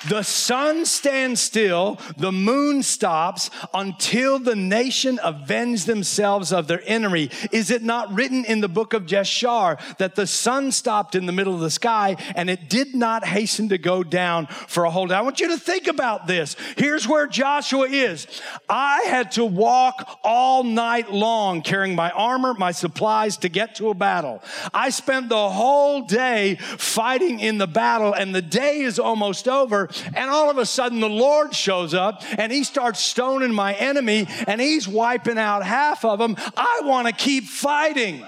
The 0.05 0.23
sun 0.23 0.85
stands 0.85 1.41
still, 1.41 1.99
the 2.17 2.31
moon 2.31 2.83
stops 2.83 3.49
until 3.73 4.39
the 4.39 4.55
nation 4.55 5.19
avenge 5.23 5.85
themselves 5.85 6.53
of 6.53 6.67
their 6.67 6.81
enemy. 6.85 7.29
Is 7.51 7.71
it 7.71 7.83
not 7.83 8.13
written 8.13 8.45
in 8.45 8.61
the 8.61 8.67
book 8.67 8.93
of 8.93 9.05
Jashar 9.05 9.79
that 9.97 10.15
the 10.15 10.27
sun 10.27 10.71
stopped 10.71 11.15
in 11.15 11.25
the 11.25 11.31
middle 11.31 11.53
of 11.53 11.61
the 11.61 11.71
sky 11.71 12.15
and 12.35 12.49
it 12.49 12.69
did 12.69 12.93
not 12.93 13.25
hasten 13.25 13.69
to 13.69 13.77
go 13.77 14.03
down 14.03 14.45
for 14.47 14.85
a 14.85 14.91
whole 14.91 15.07
day? 15.07 15.15
I 15.15 15.21
want 15.21 15.39
you 15.39 15.49
to 15.49 15.57
think 15.57 15.87
about 15.87 16.27
this. 16.27 16.55
Here's 16.77 17.07
where 17.07 17.27
Joshua 17.27 17.87
is. 17.87 18.27
I 18.69 19.01
had 19.07 19.31
to 19.33 19.45
walk 19.45 20.19
all 20.23 20.63
night 20.63 21.11
long 21.11 21.61
carrying 21.61 21.95
my 21.95 22.11
armor, 22.11 22.53
my 22.53 22.71
supplies 22.71 23.37
to 23.37 23.49
get 23.49 23.75
to 23.75 23.89
a 23.89 23.93
battle. 23.95 24.43
I 24.73 24.89
spent 24.89 25.29
the 25.29 25.49
whole 25.49 26.03
day 26.03 26.55
fighting 26.55 27.39
in 27.39 27.57
the 27.57 27.67
battle 27.67 28.13
and 28.13 28.33
the 28.33 28.41
day 28.41 28.81
is 28.81 28.99
almost 28.99 29.47
over 29.47 29.86
and 30.13 30.29
all 30.29 30.49
of 30.49 30.57
a 30.57 30.65
sudden, 30.65 30.99
the 30.99 31.09
Lord 31.09 31.55
shows 31.55 31.93
up 31.93 32.23
and 32.37 32.51
he 32.51 32.63
starts 32.63 32.99
stoning 32.99 33.53
my 33.53 33.73
enemy 33.73 34.27
and 34.47 34.59
he's 34.61 34.87
wiping 34.87 35.37
out 35.37 35.63
half 35.63 36.05
of 36.05 36.19
them. 36.19 36.35
I 36.55 36.81
want 36.83 37.07
to 37.07 37.13
keep 37.13 37.45
fighting. 37.45 38.25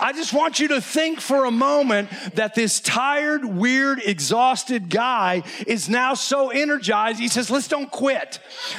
I 0.00 0.12
just 0.12 0.32
want 0.32 0.60
you 0.60 0.68
to 0.68 0.80
think 0.80 1.20
for 1.20 1.44
a 1.44 1.50
moment 1.50 2.10
that 2.34 2.54
this 2.54 2.80
tired, 2.80 3.44
weird, 3.44 4.00
exhausted 4.02 4.88
guy 4.88 5.42
is 5.66 5.88
now 5.88 6.14
so 6.14 6.48
energized. 6.48 7.20
He 7.20 7.28
says, 7.28 7.50
Let's 7.50 7.68
don't 7.68 7.90
quit. 7.90 8.38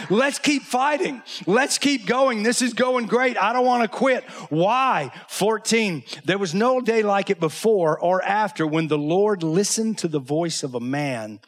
Let's 0.09 0.39
keep 0.39 0.63
fighting. 0.63 1.21
Let's 1.45 1.77
keep 1.77 2.07
going. 2.07 2.41
This 2.43 2.61
is 2.61 2.73
going 2.73 3.05
great. 3.05 3.37
I 3.37 3.53
don't 3.53 3.65
want 3.65 3.83
to 3.83 3.97
quit. 3.97 4.23
Why? 4.49 5.11
14. 5.27 6.03
There 6.25 6.39
was 6.39 6.53
no 6.55 6.81
day 6.81 7.03
like 7.03 7.29
it 7.29 7.39
before 7.39 7.99
or 7.99 8.23
after 8.23 8.65
when 8.65 8.87
the 8.87 8.97
Lord 8.97 9.43
listened 9.43 9.99
to 9.99 10.07
the 10.07 10.19
voice 10.19 10.63
of 10.63 10.73
a 10.73 10.79
man 10.79 11.39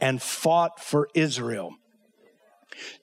and 0.00 0.20
fought 0.20 0.80
for 0.80 1.08
Israel. 1.14 1.76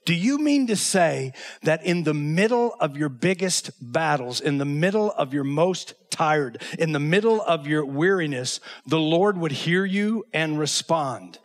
Do 0.06 0.14
you 0.14 0.38
mean 0.38 0.68
to 0.68 0.76
say 0.76 1.34
that 1.64 1.86
in 1.86 2.04
the 2.04 2.14
middle 2.14 2.76
of 2.80 2.98
your 2.98 3.10
biggest 3.10 3.72
battles, 3.82 4.42
in 4.42 4.58
the 4.58 4.66
middle 4.66 5.12
of 5.12 5.34
your 5.34 5.44
most 5.44 5.94
tired, 6.10 6.62
in 6.78 6.92
the 6.92 7.00
middle 7.00 7.42
of 7.42 7.68
your 7.68 7.86
weariness, 7.86 8.60
the 8.86 9.00
Lord 9.00 9.38
would 9.38 9.52
hear 9.52 9.86
you 9.86 10.26
and 10.34 10.60
respond? 10.60 11.40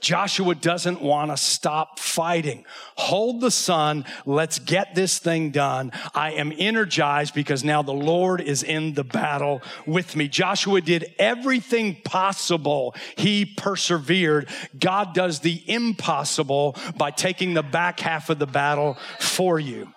Joshua 0.00 0.54
doesn't 0.54 1.00
want 1.00 1.30
to 1.30 1.36
stop 1.36 1.98
fighting. 1.98 2.64
Hold 2.96 3.40
the 3.40 3.50
sun. 3.50 4.04
Let's 4.26 4.58
get 4.58 4.94
this 4.94 5.18
thing 5.18 5.50
done. 5.50 5.92
I 6.14 6.32
am 6.32 6.52
energized 6.56 7.34
because 7.34 7.64
now 7.64 7.82
the 7.82 7.92
Lord 7.92 8.40
is 8.40 8.62
in 8.62 8.94
the 8.94 9.04
battle 9.04 9.62
with 9.86 10.16
me. 10.16 10.28
Joshua 10.28 10.80
did 10.80 11.14
everything 11.18 11.96
possible. 12.04 12.94
He 13.16 13.44
persevered. 13.44 14.48
God 14.78 15.14
does 15.14 15.40
the 15.40 15.62
impossible 15.66 16.76
by 16.96 17.10
taking 17.10 17.54
the 17.54 17.62
back 17.62 18.00
half 18.00 18.30
of 18.30 18.38
the 18.38 18.46
battle 18.46 18.96
for 19.18 19.58
you. 19.58 19.92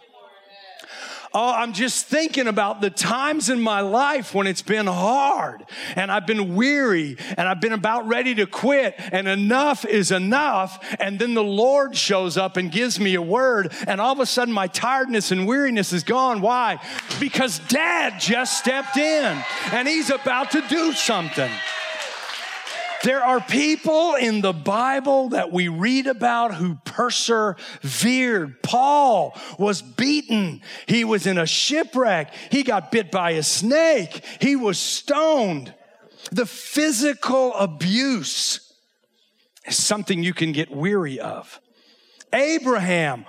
Oh, 1.33 1.53
I'm 1.53 1.71
just 1.71 2.07
thinking 2.07 2.47
about 2.47 2.81
the 2.81 2.89
times 2.89 3.49
in 3.49 3.61
my 3.61 3.79
life 3.79 4.33
when 4.33 4.47
it's 4.47 4.61
been 4.61 4.87
hard 4.87 5.65
and 5.95 6.11
I've 6.11 6.27
been 6.27 6.55
weary 6.55 7.15
and 7.37 7.47
I've 7.47 7.61
been 7.61 7.71
about 7.71 8.05
ready 8.05 8.35
to 8.35 8.45
quit 8.45 8.95
and 8.97 9.29
enough 9.29 9.85
is 9.85 10.11
enough. 10.11 10.83
And 10.99 11.19
then 11.19 11.33
the 11.33 11.43
Lord 11.43 11.95
shows 11.95 12.35
up 12.35 12.57
and 12.57 12.69
gives 12.69 12.99
me 12.99 13.15
a 13.15 13.21
word 13.21 13.73
and 13.87 14.01
all 14.01 14.11
of 14.11 14.19
a 14.19 14.25
sudden 14.25 14.53
my 14.53 14.67
tiredness 14.67 15.31
and 15.31 15.47
weariness 15.47 15.93
is 15.93 16.03
gone. 16.03 16.41
Why? 16.41 16.81
Because 17.19 17.59
dad 17.59 18.19
just 18.19 18.59
stepped 18.59 18.97
in 18.97 19.41
and 19.71 19.87
he's 19.87 20.09
about 20.09 20.51
to 20.51 20.61
do 20.67 20.91
something. 20.91 21.51
There 23.03 23.23
are 23.23 23.41
people 23.41 24.15
in 24.15 24.41
the 24.41 24.53
Bible 24.53 25.29
that 25.29 25.51
we 25.51 25.67
read 25.67 26.05
about 26.05 26.53
who 26.53 26.75
persevered. 26.85 28.61
Paul 28.61 29.35
was 29.57 29.81
beaten. 29.81 30.61
He 30.85 31.03
was 31.03 31.25
in 31.25 31.37
a 31.37 31.47
shipwreck. 31.47 32.33
He 32.51 32.63
got 32.63 32.91
bit 32.91 33.09
by 33.09 33.31
a 33.31 33.43
snake. 33.43 34.23
He 34.39 34.55
was 34.55 34.77
stoned. 34.77 35.73
The 36.31 36.45
physical 36.45 37.55
abuse 37.55 38.71
is 39.65 39.83
something 39.83 40.21
you 40.21 40.33
can 40.33 40.51
get 40.51 40.69
weary 40.69 41.19
of. 41.19 41.59
Abraham 42.31 43.25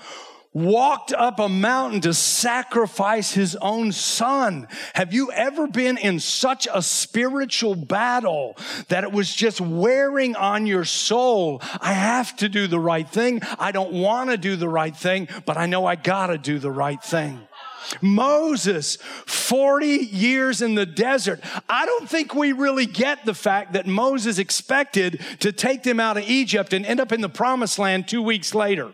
walked 0.53 1.13
up 1.13 1.39
a 1.39 1.49
mountain 1.49 2.01
to 2.03 2.13
sacrifice 2.13 3.33
his 3.33 3.57
own 3.57 3.93
son. 3.93 4.69
Have 4.95 5.13
you 5.13 5.31
ever 5.33 5.67
been 5.67 5.97
in 5.97 6.21
such 6.21 6.69
a 6.73 6.83
spiritual 6.83 7.75
battle 7.75 8.57
that 8.89 9.05
it 9.05 9.13
was 9.13 9.35
just 9.35 9.61
wearing 9.61 10.37
on 10.37 10.67
your 10.67 10.85
soul? 10.85 11.63
I 11.81 11.93
have 11.93 12.37
to 12.37 12.49
do 12.49 12.67
the 12.67 12.81
right 12.81 13.09
thing. 13.09 13.41
I 13.59 13.73
don't 13.73 13.93
want 13.93 14.31
to 14.31 14.37
do 14.37 14.57
the 14.57 14.69
right 14.69 14.95
thing, 14.95 15.29
but 15.47 15.57
I 15.57 15.67
know 15.67 15.87
I 15.87 15.97
got 15.97 16.27
to 16.29 16.39
do 16.39 16.59
the 16.59 16.71
right 16.71 17.03
thing. 17.03 17.41
Moses, 18.01 18.97
40 19.27 19.87
years 19.87 20.63
in 20.63 20.75
the 20.77 20.87
desert. 20.87 21.41
I 21.69 21.85
don't 21.85 22.09
think 22.09 22.35
we 22.35 22.53
really 22.53 22.87
get 22.87 23.25
the 23.25 23.35
fact 23.35 23.73
that 23.73 23.87
Moses 23.87 24.39
expected 24.39 25.21
to 25.41 25.53
take 25.53 25.83
them 25.83 25.99
out 25.99 26.17
of 26.17 26.25
Egypt 26.25 26.73
and 26.73 26.87
end 26.87 27.01
up 27.01 27.13
in 27.13 27.21
the 27.21 27.29
promised 27.29 27.79
land 27.79 28.07
two 28.07 28.23
weeks 28.23 28.55
later. 28.55 28.93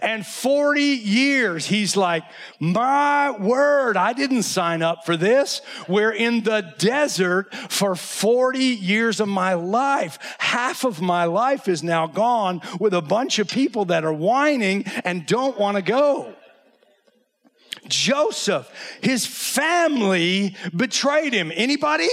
And 0.00 0.26
40 0.26 0.82
years, 0.82 1.66
he's 1.66 1.96
like, 1.96 2.24
my 2.58 3.30
word, 3.30 3.96
I 3.96 4.12
didn't 4.12 4.42
sign 4.42 4.82
up 4.82 5.04
for 5.06 5.16
this. 5.16 5.62
We're 5.88 6.12
in 6.12 6.42
the 6.42 6.74
desert 6.78 7.54
for 7.54 7.94
40 7.94 8.58
years 8.58 9.20
of 9.20 9.28
my 9.28 9.54
life. 9.54 10.18
Half 10.38 10.84
of 10.84 11.00
my 11.00 11.24
life 11.24 11.68
is 11.68 11.82
now 11.82 12.06
gone 12.06 12.60
with 12.78 12.94
a 12.94 13.02
bunch 13.02 13.38
of 13.38 13.48
people 13.48 13.86
that 13.86 14.04
are 14.04 14.12
whining 14.12 14.84
and 15.04 15.26
don't 15.26 15.58
want 15.58 15.76
to 15.76 15.82
go. 15.82 16.34
Joseph, 17.88 18.70
his 19.02 19.26
family 19.26 20.54
betrayed 20.74 21.32
him. 21.32 21.52
Anybody? 21.54 22.08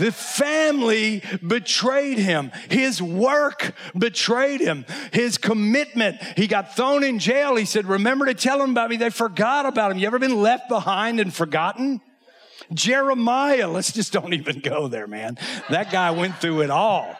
The 0.00 0.12
family 0.12 1.22
betrayed 1.46 2.16
him. 2.16 2.52
His 2.70 3.02
work 3.02 3.74
betrayed 3.96 4.62
him. 4.62 4.86
His 5.12 5.36
commitment. 5.36 6.22
He 6.38 6.46
got 6.46 6.74
thrown 6.74 7.04
in 7.04 7.18
jail. 7.18 7.54
He 7.56 7.66
said, 7.66 7.84
Remember 7.84 8.24
to 8.24 8.32
tell 8.32 8.60
them 8.60 8.70
about 8.70 8.88
me. 8.88 8.96
They 8.96 9.10
forgot 9.10 9.66
about 9.66 9.90
him. 9.90 9.98
You 9.98 10.06
ever 10.06 10.18
been 10.18 10.40
left 10.40 10.70
behind 10.70 11.20
and 11.20 11.34
forgotten? 11.34 12.00
Jeremiah, 12.72 13.68
let's 13.68 13.92
just 13.92 14.10
don't 14.10 14.32
even 14.32 14.60
go 14.60 14.88
there, 14.88 15.06
man. 15.06 15.36
That 15.68 15.92
guy 15.92 16.12
went 16.12 16.36
through 16.36 16.62
it 16.62 16.70
all. 16.70 17.14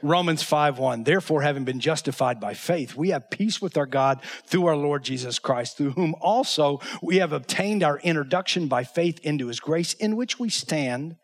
Romans 0.00 0.42
5 0.42 0.78
1. 0.78 1.04
Therefore, 1.04 1.42
having 1.42 1.64
been 1.64 1.80
justified 1.80 2.40
by 2.40 2.54
faith, 2.54 2.94
we 2.94 3.10
have 3.10 3.28
peace 3.28 3.60
with 3.60 3.76
our 3.76 3.84
God 3.84 4.22
through 4.46 4.64
our 4.64 4.76
Lord 4.76 5.04
Jesus 5.04 5.38
Christ, 5.38 5.76
through 5.76 5.90
whom 5.90 6.14
also 6.22 6.80
we 7.02 7.16
have 7.16 7.34
obtained 7.34 7.82
our 7.82 7.98
introduction 7.98 8.66
by 8.66 8.84
faith 8.84 9.20
into 9.20 9.48
his 9.48 9.60
grace, 9.60 9.92
in 9.92 10.16
which 10.16 10.38
we 10.38 10.48
stand 10.48 11.16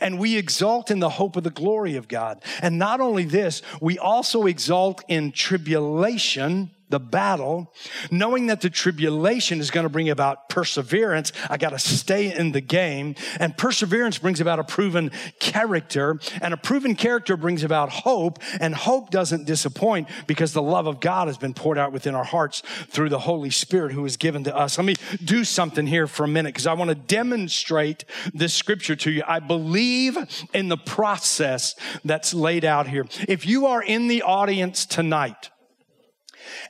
and 0.00 0.18
we 0.18 0.36
exalt 0.36 0.90
in 0.90 1.00
the 1.00 1.10
hope 1.10 1.36
of 1.36 1.44
the 1.44 1.50
glory 1.50 1.96
of 1.96 2.08
God. 2.08 2.42
And 2.60 2.78
not 2.78 3.00
only 3.00 3.24
this, 3.24 3.62
we 3.80 3.98
also 3.98 4.46
exalt 4.46 5.04
in 5.08 5.32
tribulation 5.32 6.70
the 6.88 7.00
battle, 7.00 7.72
knowing 8.10 8.46
that 8.46 8.60
the 8.60 8.70
tribulation 8.70 9.60
is 9.60 9.70
going 9.70 9.84
to 9.84 9.90
bring 9.90 10.08
about 10.08 10.48
perseverance. 10.48 11.32
I 11.50 11.56
got 11.56 11.70
to 11.70 11.78
stay 11.78 12.32
in 12.32 12.52
the 12.52 12.60
game. 12.60 13.16
And 13.40 13.56
perseverance 13.56 14.18
brings 14.18 14.40
about 14.40 14.58
a 14.58 14.64
proven 14.64 15.10
character. 15.40 16.20
And 16.40 16.54
a 16.54 16.56
proven 16.56 16.94
character 16.94 17.36
brings 17.36 17.64
about 17.64 17.90
hope. 17.90 18.38
And 18.60 18.74
hope 18.74 19.10
doesn't 19.10 19.46
disappoint 19.46 20.08
because 20.26 20.52
the 20.52 20.62
love 20.62 20.86
of 20.86 21.00
God 21.00 21.26
has 21.28 21.38
been 21.38 21.54
poured 21.54 21.78
out 21.78 21.92
within 21.92 22.14
our 22.14 22.24
hearts 22.24 22.62
through 22.88 23.08
the 23.08 23.18
Holy 23.18 23.50
Spirit 23.50 23.92
who 23.92 24.04
is 24.04 24.16
given 24.16 24.44
to 24.44 24.56
us. 24.56 24.78
Let 24.78 24.84
me 24.84 24.94
do 25.24 25.44
something 25.44 25.86
here 25.86 26.06
for 26.06 26.24
a 26.24 26.28
minute 26.28 26.54
because 26.54 26.66
I 26.66 26.74
want 26.74 26.90
to 26.90 26.94
demonstrate 26.94 28.04
this 28.32 28.54
scripture 28.54 28.96
to 28.96 29.10
you. 29.10 29.22
I 29.26 29.40
believe 29.40 30.16
in 30.54 30.68
the 30.68 30.76
process 30.76 31.74
that's 32.04 32.32
laid 32.32 32.64
out 32.64 32.86
here. 32.86 33.06
If 33.28 33.46
you 33.46 33.66
are 33.66 33.82
in 33.82 34.06
the 34.06 34.22
audience 34.22 34.86
tonight, 34.86 35.50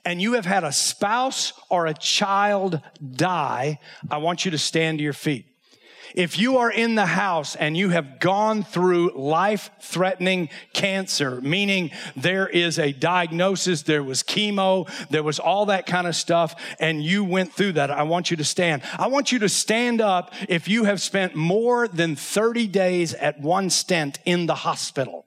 and 0.05 0.21
you 0.21 0.35
have 0.35 0.47
had 0.47 0.65
a 0.65 0.73
spouse 0.73 1.53
or 1.69 1.87
a 1.87 1.95
child 1.95 2.81
die, 3.15 3.79
I 4.11 4.19
want 4.19 4.45
you 4.45 4.51
to 4.53 4.59
stand 4.59 4.99
to 4.99 5.05
your 5.05 5.13
feet. 5.13 5.47
If 6.15 6.39
you 6.39 6.57
are 6.59 6.71
in 6.71 6.95
the 6.95 7.05
house 7.05 7.57
and 7.57 7.77
you 7.77 7.91
have 7.91 8.21
gone 8.21 8.63
through 8.63 9.13
life 9.15 9.69
threatening 9.83 10.49
cancer, 10.73 11.43
meaning 11.43 11.91
there 12.17 12.49
is 12.49 12.79
a 12.79 12.93
diagnosis, 12.93 13.83
there 13.83 14.03
was 14.03 14.23
chemo, 14.23 14.89
there 15.11 15.23
was 15.23 15.39
all 15.39 15.67
that 15.67 15.85
kind 15.85 16.07
of 16.07 16.17
stuff, 16.17 16.55
and 16.81 17.05
you 17.05 17.23
went 17.23 17.53
through 17.53 17.73
that, 17.73 17.91
I 17.91 18.05
want 18.05 18.31
you 18.31 18.39
to 18.39 18.45
stand. 18.45 18.83
I 18.99 19.09
want 19.09 19.31
you 19.31 19.41
to 19.41 19.49
stand 19.51 20.01
up 20.01 20.33
if 20.49 20.69
you 20.69 20.85
have 20.85 21.03
spent 21.03 21.35
more 21.35 21.87
than 21.87 22.17
30 22.17 22.67
days 22.69 23.13
at 23.13 23.39
one 23.39 23.69
stent 23.69 24.19
in 24.25 24.47
the 24.47 24.55
hospital. 24.55 25.27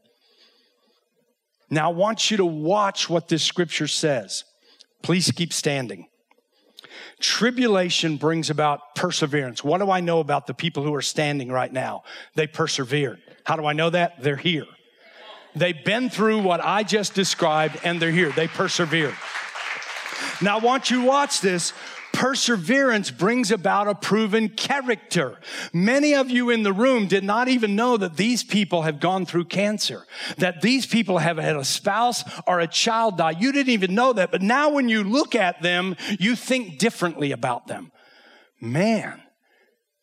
Now, 1.70 1.92
I 1.92 1.94
want 1.94 2.32
you 2.32 2.38
to 2.38 2.46
watch 2.46 3.10
what 3.10 3.28
this 3.28 3.44
scripture 3.44 3.88
says. 3.88 4.44
Please 5.02 5.32
keep 5.32 5.54
standing. 5.54 6.08
Tribulation 7.20 8.18
brings 8.18 8.50
about 8.50 8.96
perseverance. 8.96 9.64
What 9.64 9.80
do 9.80 9.92
I 9.92 10.00
know 10.00 10.20
about 10.20 10.48
the 10.48 10.54
people 10.54 10.84
who 10.84 10.94
are 10.96 11.02
standing 11.02 11.52
right 11.52 11.72
now? 11.72 12.04
They 12.36 12.48
persevered. 12.48 13.22
How 13.44 13.56
do 13.56 13.66
I 13.66 13.74
know 13.74 13.90
that? 13.90 14.22
They're 14.22 14.38
here. 14.38 14.66
They've 15.56 15.84
been 15.84 16.10
through 16.10 16.42
what 16.42 16.62
I 16.64 16.84
just 16.84 17.14
described 17.14 17.80
and 17.84 18.02
they're 18.02 18.12
here. 18.12 18.32
They 18.32 18.48
persevered. 18.48 19.16
Now, 20.42 20.58
I 20.58 20.62
want 20.62 20.90
you 20.90 21.02
to 21.02 21.08
watch 21.08 21.42
this 21.42 21.74
Perseverance 22.20 23.12
brings 23.12 23.50
about 23.50 23.88
a 23.88 23.96
proven 23.96 24.50
character. 24.50 25.40
Many 25.72 26.14
of 26.14 26.30
you 26.30 26.50
in 26.50 26.64
the 26.64 26.74
room 26.74 27.08
did 27.08 27.24
not 27.24 27.48
even 27.48 27.78
know 27.78 27.96
that 27.96 28.18
these 28.18 28.44
people 28.44 28.82
have 28.82 29.00
gone 29.00 29.26
through 29.26 29.46
cancer, 29.46 30.06
that 30.36 30.62
these 30.62 30.86
people 30.86 31.20
have 31.20 31.38
had 31.38 31.56
a 31.56 31.64
spouse 31.64 32.26
or 32.46 32.60
a 32.60 32.68
child 32.68 33.18
die. 33.18 33.38
You 33.40 33.54
didn't 33.54 33.72
even 33.72 33.96
know 33.96 34.12
that, 34.12 34.32
but 34.32 34.42
now 34.42 34.70
when 34.70 34.90
you 34.90 35.02
look 35.02 35.34
at 35.34 35.62
them, 35.62 35.96
you 36.20 36.36
think 36.36 36.78
differently 36.78 37.32
about 37.32 37.68
them. 37.68 37.90
Man, 38.60 39.22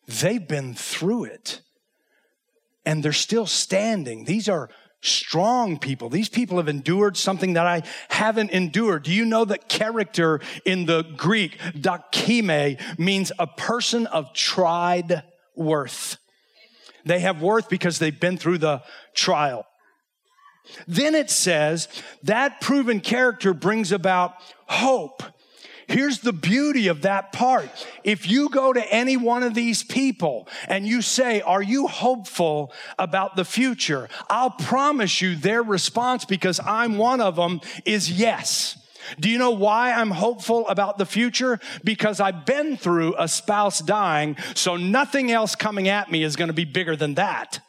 they've 0.07 0.47
been 0.47 0.73
through 0.73 1.25
it 1.25 1.61
and 2.83 3.03
they're 3.03 3.13
still 3.13 3.45
standing. 3.45 4.25
These 4.25 4.49
are 4.49 4.71
strong 5.01 5.77
people. 5.77 6.09
These 6.09 6.29
people 6.29 6.57
have 6.57 6.67
endured 6.67 7.17
something 7.17 7.53
that 7.53 7.67
I 7.67 7.83
haven't 8.09 8.51
endured. 8.51 9.03
Do 9.03 9.13
you 9.13 9.25
know 9.25 9.45
that 9.45 9.69
character 9.69 10.41
in 10.65 10.85
the 10.85 11.03
Greek, 11.15 11.57
dakime, 11.59 12.79
means 12.97 13.31
a 13.39 13.47
person 13.47 14.07
of 14.07 14.33
tried 14.33 15.23
worth? 15.55 16.17
They 17.05 17.19
have 17.19 17.41
worth 17.41 17.69
because 17.69 17.99
they've 17.99 18.19
been 18.19 18.37
through 18.37 18.57
the 18.57 18.83
trial. 19.13 19.65
Then 20.87 21.15
it 21.15 21.29
says 21.29 21.87
that 22.23 22.59
proven 22.59 22.99
character 22.99 23.53
brings 23.53 23.91
about 23.91 24.33
hope. 24.67 25.23
Here's 25.87 26.19
the 26.19 26.33
beauty 26.33 26.89
of 26.89 27.03
that 27.03 27.31
part. 27.31 27.69
If 28.03 28.29
you 28.29 28.49
go 28.49 28.73
to 28.73 28.93
any 28.93 29.15
one 29.15 29.43
of 29.43 29.53
these 29.53 29.83
people 29.83 30.49
and 30.67 30.85
you 30.85 31.01
say, 31.01 31.39
Are 31.41 31.63
you 31.63 31.87
hopeful 31.87 32.73
about 32.99 33.37
the 33.37 33.45
future? 33.45 34.09
I'll 34.29 34.51
promise 34.51 35.21
you 35.21 35.35
their 35.35 35.63
response, 35.63 36.25
because 36.25 36.59
I'm 36.59 36.97
one 36.97 37.21
of 37.21 37.37
them, 37.37 37.61
is 37.85 38.11
yes. 38.11 38.77
Do 39.17 39.29
you 39.29 39.37
know 39.37 39.51
why 39.51 39.93
I'm 39.93 40.11
hopeful 40.11 40.67
about 40.67 40.97
the 40.97 41.05
future? 41.05 41.59
Because 41.85 42.19
I've 42.19 42.45
been 42.45 42.75
through 42.75 43.15
a 43.17 43.29
spouse 43.29 43.79
dying, 43.79 44.35
so 44.55 44.75
nothing 44.75 45.31
else 45.31 45.55
coming 45.55 45.87
at 45.87 46.11
me 46.11 46.23
is 46.23 46.35
going 46.35 46.49
to 46.49 46.53
be 46.53 46.65
bigger 46.65 46.97
than 46.97 47.13
that. 47.15 47.61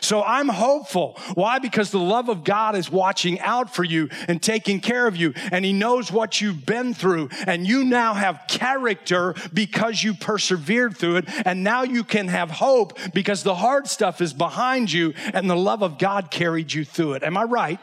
So 0.00 0.22
I'm 0.22 0.48
hopeful. 0.48 1.18
Why? 1.34 1.58
Because 1.58 1.90
the 1.90 1.98
love 1.98 2.28
of 2.28 2.44
God 2.44 2.76
is 2.76 2.90
watching 2.90 3.40
out 3.40 3.74
for 3.74 3.84
you 3.84 4.08
and 4.28 4.42
taking 4.42 4.80
care 4.80 5.06
of 5.06 5.16
you, 5.16 5.34
and 5.50 5.64
He 5.64 5.72
knows 5.72 6.12
what 6.12 6.40
you've 6.40 6.64
been 6.64 6.94
through, 6.94 7.30
and 7.46 7.66
you 7.66 7.84
now 7.84 8.14
have 8.14 8.42
character 8.48 9.34
because 9.52 10.02
you 10.02 10.14
persevered 10.14 10.96
through 10.96 11.16
it, 11.16 11.24
and 11.44 11.64
now 11.64 11.82
you 11.82 12.04
can 12.04 12.28
have 12.28 12.50
hope 12.50 12.98
because 13.12 13.42
the 13.42 13.54
hard 13.54 13.88
stuff 13.88 14.20
is 14.20 14.32
behind 14.32 14.92
you, 14.92 15.14
and 15.32 15.48
the 15.48 15.56
love 15.56 15.82
of 15.82 15.98
God 15.98 16.30
carried 16.30 16.72
you 16.72 16.84
through 16.84 17.14
it. 17.14 17.22
Am 17.22 17.36
I 17.36 17.44
right? 17.44 17.80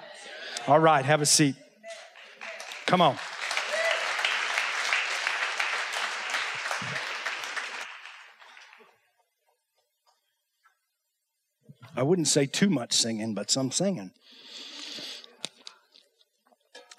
All 0.67 0.79
right, 0.79 1.03
have 1.05 1.21
a 1.21 1.25
seat. 1.25 1.55
Come 2.85 3.01
on. 3.01 3.17
I 11.97 12.03
wouldn't 12.03 12.27
say 12.27 12.45
too 12.45 12.69
much 12.69 12.93
singing, 12.93 13.33
but 13.33 13.49
some 13.49 13.71
singing. 13.71 14.11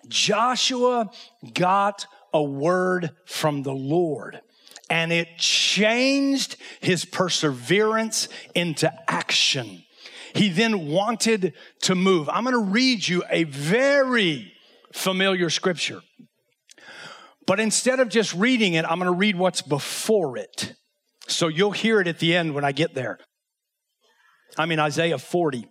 Joshua 0.09 1.11
got 1.55 2.07
a 2.35 2.43
word 2.43 3.11
from 3.25 3.63
the 3.63 3.73
Lord 3.73 4.41
and 4.91 5.13
it 5.13 5.39
changed 5.39 6.57
his 6.81 7.05
perseverance 7.05 8.29
into 8.55 8.93
action. 9.09 9.85
He 10.35 10.49
then 10.49 10.89
wanted 10.89 11.55
to 11.83 11.95
move. 11.95 12.29
I'm 12.29 12.45
going 12.45 12.55
to 12.55 12.73
read 12.73 13.07
you 13.07 13.23
a 13.31 13.45
very 13.45 14.53
familiar 14.93 15.49
scripture. 15.49 16.01
But 17.47 17.61
instead 17.61 18.01
of 18.01 18.09
just 18.09 18.35
reading 18.35 18.75
it, 18.75 18.85
I'm 18.85 18.99
going 18.99 19.13
to 19.13 19.17
read 19.17 19.37
what's 19.37 19.63
before 19.63 20.37
it. 20.37 20.75
So 21.29 21.49
you'll 21.49 21.73
hear 21.73 22.01
it 22.01 22.09
at 22.09 22.19
the 22.19 22.35
end 22.35 22.55
when 22.55 22.65
I 22.65 22.73
get 22.73 22.95
there. 22.95 23.19
I 24.57 24.67
mean, 24.67 24.79
Isaiah 24.79 25.19
40. 25.19 25.69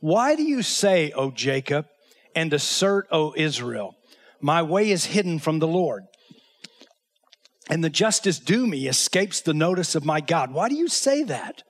Why 0.00 0.34
do 0.34 0.42
you 0.42 0.62
say, 0.62 1.12
O 1.12 1.30
Jacob, 1.30 1.86
and 2.34 2.52
assert, 2.52 3.06
O 3.10 3.34
Israel, 3.36 3.96
my 4.40 4.62
way 4.62 4.90
is 4.90 5.06
hidden 5.06 5.38
from 5.38 5.58
the 5.58 5.68
Lord? 5.68 6.04
And 7.68 7.84
the 7.84 7.90
justice 7.90 8.38
due 8.38 8.66
me 8.66 8.88
escapes 8.88 9.40
the 9.40 9.54
notice 9.54 9.94
of 9.94 10.04
my 10.04 10.20
God. 10.20 10.52
Why 10.52 10.68
do 10.68 10.74
you 10.74 10.88
say 10.88 11.22
that? 11.24 11.62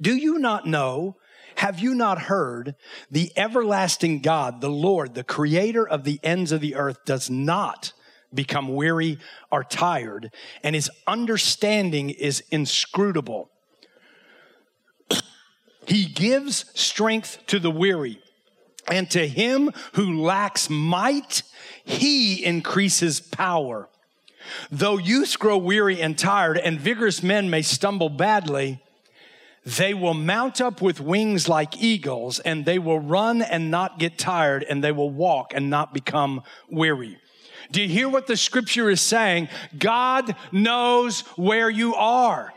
Do 0.00 0.14
you 0.14 0.38
not 0.38 0.66
know? 0.66 1.16
Have 1.56 1.80
you 1.80 1.94
not 1.94 2.22
heard? 2.22 2.74
The 3.10 3.32
everlasting 3.34 4.20
God, 4.20 4.60
the 4.60 4.70
Lord, 4.70 5.14
the 5.14 5.24
creator 5.24 5.88
of 5.88 6.04
the 6.04 6.20
ends 6.22 6.52
of 6.52 6.60
the 6.60 6.74
earth, 6.74 6.98
does 7.06 7.30
not 7.30 7.92
become 8.34 8.68
weary 8.68 9.18
or 9.50 9.64
tired, 9.64 10.30
and 10.62 10.74
his 10.74 10.90
understanding 11.06 12.10
is 12.10 12.42
inscrutable. 12.50 13.50
He 15.86 16.04
gives 16.04 16.64
strength 16.74 17.38
to 17.46 17.58
the 17.58 17.70
weary, 17.70 18.20
and 18.88 19.10
to 19.10 19.26
him 19.26 19.72
who 19.94 20.22
lacks 20.22 20.68
might, 20.68 21.42
he 21.84 22.44
increases 22.44 23.20
power. 23.20 23.88
Though 24.70 24.98
youths 24.98 25.36
grow 25.36 25.58
weary 25.58 26.00
and 26.00 26.18
tired, 26.18 26.58
and 26.58 26.78
vigorous 26.78 27.22
men 27.22 27.50
may 27.50 27.62
stumble 27.62 28.08
badly, 28.08 28.80
they 29.64 29.94
will 29.94 30.14
mount 30.14 30.60
up 30.60 30.80
with 30.80 31.00
wings 31.00 31.48
like 31.48 31.82
eagles, 31.82 32.38
and 32.38 32.64
they 32.64 32.78
will 32.78 33.00
run 33.00 33.42
and 33.42 33.70
not 33.70 33.98
get 33.98 34.16
tired, 34.16 34.64
and 34.68 34.82
they 34.82 34.92
will 34.92 35.10
walk 35.10 35.52
and 35.54 35.68
not 35.68 35.92
become 35.92 36.42
weary. 36.70 37.18
Do 37.72 37.82
you 37.82 37.88
hear 37.88 38.08
what 38.08 38.28
the 38.28 38.36
scripture 38.36 38.88
is 38.88 39.00
saying? 39.00 39.48
God 39.76 40.36
knows 40.52 41.22
where 41.36 41.68
you 41.68 41.96
are. 41.96 42.52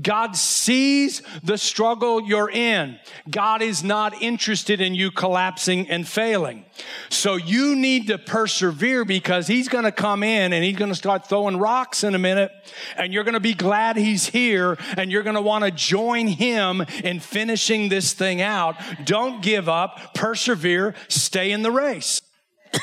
God 0.00 0.36
sees 0.36 1.20
the 1.42 1.58
struggle 1.58 2.22
you're 2.22 2.50
in. 2.50 2.98
God 3.30 3.60
is 3.60 3.84
not 3.84 4.22
interested 4.22 4.80
in 4.80 4.94
you 4.94 5.10
collapsing 5.10 5.90
and 5.90 6.08
failing. 6.08 6.64
So 7.10 7.36
you 7.36 7.76
need 7.76 8.06
to 8.06 8.16
persevere 8.16 9.04
because 9.04 9.46
He's 9.46 9.68
going 9.68 9.84
to 9.84 9.92
come 9.92 10.22
in 10.22 10.54
and 10.54 10.64
He's 10.64 10.76
going 10.76 10.90
to 10.90 10.94
start 10.96 11.28
throwing 11.28 11.58
rocks 11.58 12.04
in 12.04 12.14
a 12.14 12.18
minute. 12.18 12.50
And 12.96 13.12
you're 13.12 13.24
going 13.24 13.34
to 13.34 13.40
be 13.40 13.52
glad 13.52 13.96
He's 13.96 14.26
here 14.26 14.78
and 14.96 15.12
you're 15.12 15.22
going 15.22 15.36
to 15.36 15.42
want 15.42 15.64
to 15.64 15.70
join 15.70 16.26
Him 16.26 16.80
in 17.04 17.20
finishing 17.20 17.90
this 17.90 18.14
thing 18.14 18.40
out. 18.40 18.76
Don't 19.04 19.42
give 19.42 19.68
up, 19.68 20.14
persevere, 20.14 20.94
stay 21.08 21.52
in 21.52 21.60
the 21.60 21.70
race. 21.70 22.22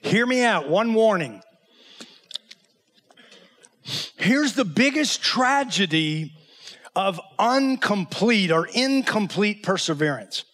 Hear 0.00 0.24
me 0.24 0.42
out. 0.42 0.70
One 0.70 0.94
warning. 0.94 1.42
Here's 4.18 4.54
the 4.54 4.64
biggest 4.64 5.22
tragedy 5.22 6.32
of 6.96 7.20
incomplete 7.38 8.50
or 8.50 8.66
incomplete 8.66 9.62
perseverance. 9.62 10.44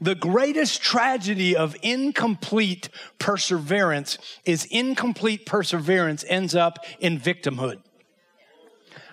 The 0.00 0.14
greatest 0.14 0.80
tragedy 0.80 1.56
of 1.56 1.76
incomplete 1.82 2.88
perseverance 3.18 4.18
is 4.44 4.64
incomplete 4.66 5.44
perseverance 5.46 6.24
ends 6.28 6.54
up 6.54 6.84
in 7.00 7.18
victimhood. 7.18 7.78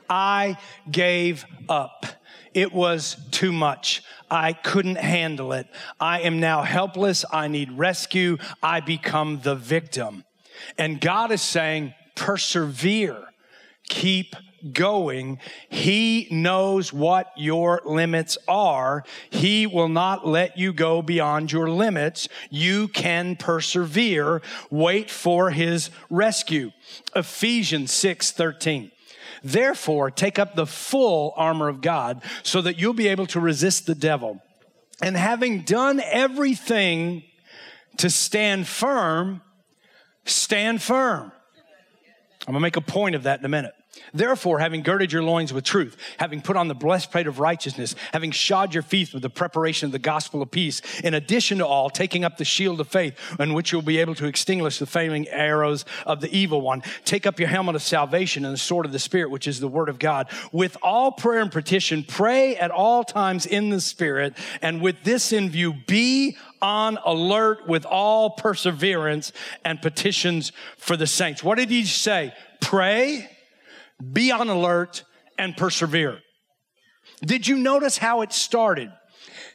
I 0.09 0.57
gave 0.89 1.45
up. 1.69 2.05
It 2.53 2.73
was 2.73 3.15
too 3.31 3.51
much. 3.51 4.03
I 4.29 4.53
couldn't 4.53 4.97
handle 4.97 5.53
it. 5.53 5.67
I 5.99 6.21
am 6.21 6.39
now 6.39 6.63
helpless. 6.63 7.25
I 7.31 7.47
need 7.47 7.71
rescue. 7.71 8.37
I 8.61 8.81
become 8.81 9.39
the 9.41 9.55
victim. 9.55 10.25
And 10.77 10.99
God 10.99 11.31
is 11.31 11.41
saying, 11.41 11.93
persevere, 12.21 13.17
keep 13.89 14.35
going. 14.73 15.39
He 15.69 16.27
knows 16.29 16.93
what 16.93 17.31
your 17.35 17.81
limits 17.83 18.37
are. 18.47 19.03
He 19.31 19.65
will 19.65 19.89
not 19.89 20.27
let 20.27 20.55
you 20.55 20.71
go 20.71 21.01
beyond 21.01 21.51
your 21.51 21.67
limits. 21.67 22.29
You 22.51 22.89
can 22.89 23.37
persevere. 23.37 24.43
Wait 24.69 25.09
for 25.09 25.49
his 25.49 25.89
rescue. 26.11 26.69
Ephesians 27.15 27.91
6 27.91 28.29
13. 28.31 28.91
Therefore, 29.43 30.11
take 30.11 30.37
up 30.37 30.53
the 30.55 30.67
full 30.67 31.33
armor 31.35 31.69
of 31.69 31.81
God 31.81 32.21
so 32.43 32.61
that 32.61 32.77
you'll 32.77 32.93
be 32.93 33.07
able 33.07 33.25
to 33.27 33.39
resist 33.39 33.87
the 33.87 33.95
devil. 33.95 34.39
And 35.01 35.17
having 35.17 35.61
done 35.61 35.99
everything 35.99 37.23
to 37.97 38.11
stand 38.11 38.67
firm, 38.67 39.41
stand 40.25 40.83
firm. 40.83 41.31
I'm 42.47 42.53
going 42.53 42.55
to 42.55 42.59
make 42.61 42.75
a 42.75 42.81
point 42.81 43.15
of 43.15 43.23
that 43.23 43.39
in 43.39 43.45
a 43.45 43.49
minute. 43.49 43.75
Therefore, 44.13 44.59
having 44.59 44.83
girded 44.83 45.11
your 45.11 45.23
loins 45.23 45.51
with 45.51 45.65
truth, 45.65 45.97
having 46.17 46.41
put 46.41 46.55
on 46.55 46.69
the 46.69 46.75
breastplate 46.75 47.27
of 47.27 47.39
righteousness, 47.39 47.93
having 48.13 48.31
shod 48.31 48.73
your 48.73 48.83
feet 48.83 49.13
with 49.13 49.21
the 49.21 49.29
preparation 49.29 49.85
of 49.85 49.91
the 49.91 49.99
gospel 49.99 50.41
of 50.41 50.49
peace, 50.49 50.81
in 51.03 51.13
addition 51.13 51.57
to 51.57 51.67
all, 51.67 51.89
taking 51.89 52.23
up 52.23 52.37
the 52.37 52.45
shield 52.45 52.79
of 52.79 52.87
faith, 52.87 53.17
in 53.37 53.53
which 53.53 53.71
you'll 53.71 53.81
be 53.81 53.97
able 53.97 54.15
to 54.15 54.27
extinguish 54.27 54.79
the 54.79 54.85
flaming 54.85 55.27
arrows 55.27 55.83
of 56.05 56.21
the 56.21 56.33
evil 56.35 56.61
one. 56.61 56.81
Take 57.03 57.25
up 57.25 57.37
your 57.37 57.49
helmet 57.49 57.75
of 57.75 57.81
salvation 57.81 58.45
and 58.45 58.53
the 58.53 58.57
sword 58.57 58.85
of 58.85 58.93
the 58.93 58.99
Spirit, 58.99 59.29
which 59.29 59.47
is 59.47 59.59
the 59.59 59.67
word 59.67 59.89
of 59.89 59.99
God. 59.99 60.29
With 60.53 60.77
all 60.81 61.11
prayer 61.11 61.41
and 61.41 61.51
petition, 61.51 62.05
pray 62.07 62.55
at 62.55 62.71
all 62.71 63.03
times 63.03 63.45
in 63.45 63.69
the 63.69 63.81
Spirit, 63.81 64.37
and 64.61 64.81
with 64.81 65.03
this 65.03 65.33
in 65.33 65.49
view, 65.49 65.73
be 65.73 66.37
on 66.61 66.97
alert 67.05 67.67
with 67.67 67.85
all 67.85 68.29
perseverance 68.29 69.33
and 69.65 69.81
petitions 69.81 70.53
for 70.77 70.95
the 70.95 71.07
saints. 71.07 71.43
What 71.43 71.57
did 71.57 71.69
he 71.69 71.83
say? 71.85 72.33
Pray 72.61 73.29
be 74.01 74.31
on 74.31 74.49
alert 74.49 75.03
and 75.37 75.55
persevere. 75.55 76.19
Did 77.23 77.47
you 77.47 77.57
notice 77.57 77.97
how 77.97 78.21
it 78.21 78.33
started? 78.33 78.91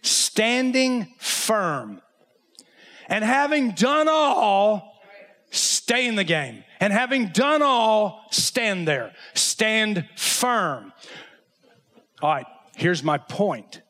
Standing 0.02 1.08
firm. 1.18 2.00
And 3.08 3.24
having 3.24 3.72
done 3.72 4.08
all, 4.08 5.00
stay 5.50 6.06
in 6.06 6.16
the 6.16 6.24
game. 6.24 6.64
And 6.80 6.92
having 6.92 7.28
done 7.28 7.62
all, 7.62 8.24
stand 8.30 8.86
there. 8.86 9.12
Stand 9.34 10.08
firm. 10.16 10.92
All 12.22 12.30
right, 12.30 12.46
here's 12.76 13.02
my 13.02 13.18
point. 13.18 13.82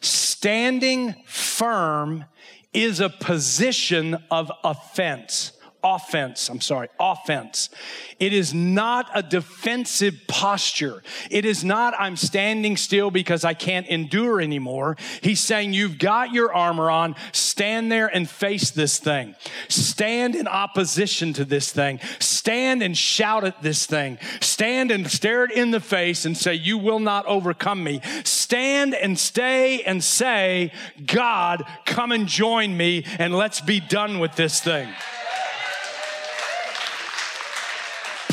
Standing 0.00 1.14
firm 1.26 2.24
is 2.72 3.00
a 3.00 3.08
position 3.08 4.16
of 4.30 4.52
offense 4.62 5.52
offense. 5.82 6.48
I'm 6.48 6.60
sorry, 6.60 6.88
offense. 6.98 7.70
It 8.18 8.32
is 8.32 8.52
not 8.52 9.08
a 9.14 9.22
defensive 9.22 10.14
posture. 10.26 11.02
It 11.30 11.44
is 11.44 11.62
not, 11.62 11.94
I'm 11.98 12.16
standing 12.16 12.76
still 12.76 13.10
because 13.10 13.44
I 13.44 13.54
can't 13.54 13.86
endure 13.86 14.40
anymore. 14.40 14.96
He's 15.22 15.40
saying, 15.40 15.72
You've 15.72 15.98
got 15.98 16.32
your 16.32 16.52
armor 16.52 16.90
on. 16.90 17.14
Stand 17.32 17.92
there 17.92 18.08
and 18.08 18.28
face 18.28 18.70
this 18.70 18.98
thing. 18.98 19.36
Stand 19.68 20.34
in 20.34 20.48
opposition 20.48 21.32
to 21.34 21.44
this 21.44 21.72
thing. 21.72 22.00
Stand 22.18 22.82
and 22.82 22.96
shout 22.96 23.44
at 23.44 23.62
this 23.62 23.86
thing. 23.86 24.18
Stand 24.40 24.90
and 24.90 25.08
stare 25.10 25.44
it 25.44 25.52
in 25.52 25.70
the 25.70 25.80
face 25.80 26.24
and 26.24 26.36
say, 26.36 26.54
You 26.54 26.78
will 26.78 27.00
not 27.00 27.24
overcome 27.26 27.84
me. 27.84 28.00
Stand 28.24 28.94
and 28.94 29.18
stay 29.18 29.82
and 29.82 30.02
say, 30.02 30.72
God, 31.06 31.64
come 31.84 32.10
and 32.10 32.26
join 32.26 32.76
me 32.76 33.04
and 33.18 33.36
let's 33.36 33.60
be 33.60 33.78
done 33.78 34.18
with 34.18 34.34
this 34.34 34.60
thing. 34.60 34.88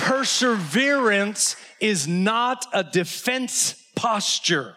Perseverance 0.06 1.56
is 1.80 2.08
not 2.08 2.68
a 2.72 2.84
defense 2.84 3.74
posture. 3.96 4.76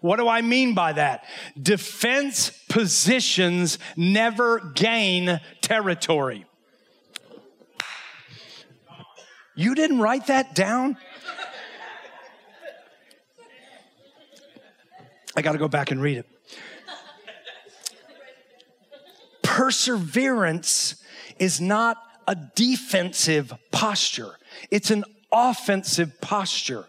What 0.00 0.16
do 0.16 0.26
I 0.26 0.40
mean 0.40 0.72
by 0.72 0.94
that? 0.94 1.26
Defense 1.60 2.50
positions 2.70 3.78
never 3.98 4.60
gain 4.74 5.40
territory. 5.60 6.46
You 9.54 9.74
didn't 9.74 10.00
write 10.00 10.28
that 10.28 10.54
down? 10.54 10.96
I 15.36 15.42
got 15.42 15.52
to 15.52 15.58
go 15.58 15.68
back 15.68 15.90
and 15.90 16.00
read 16.00 16.16
it. 16.16 16.26
Perseverance 19.42 20.96
is 21.38 21.60
not 21.60 21.98
a 22.26 22.34
defensive 22.54 23.52
posture. 23.70 24.38
It's 24.70 24.90
an 24.90 25.04
offensive 25.32 26.20
posture. 26.20 26.86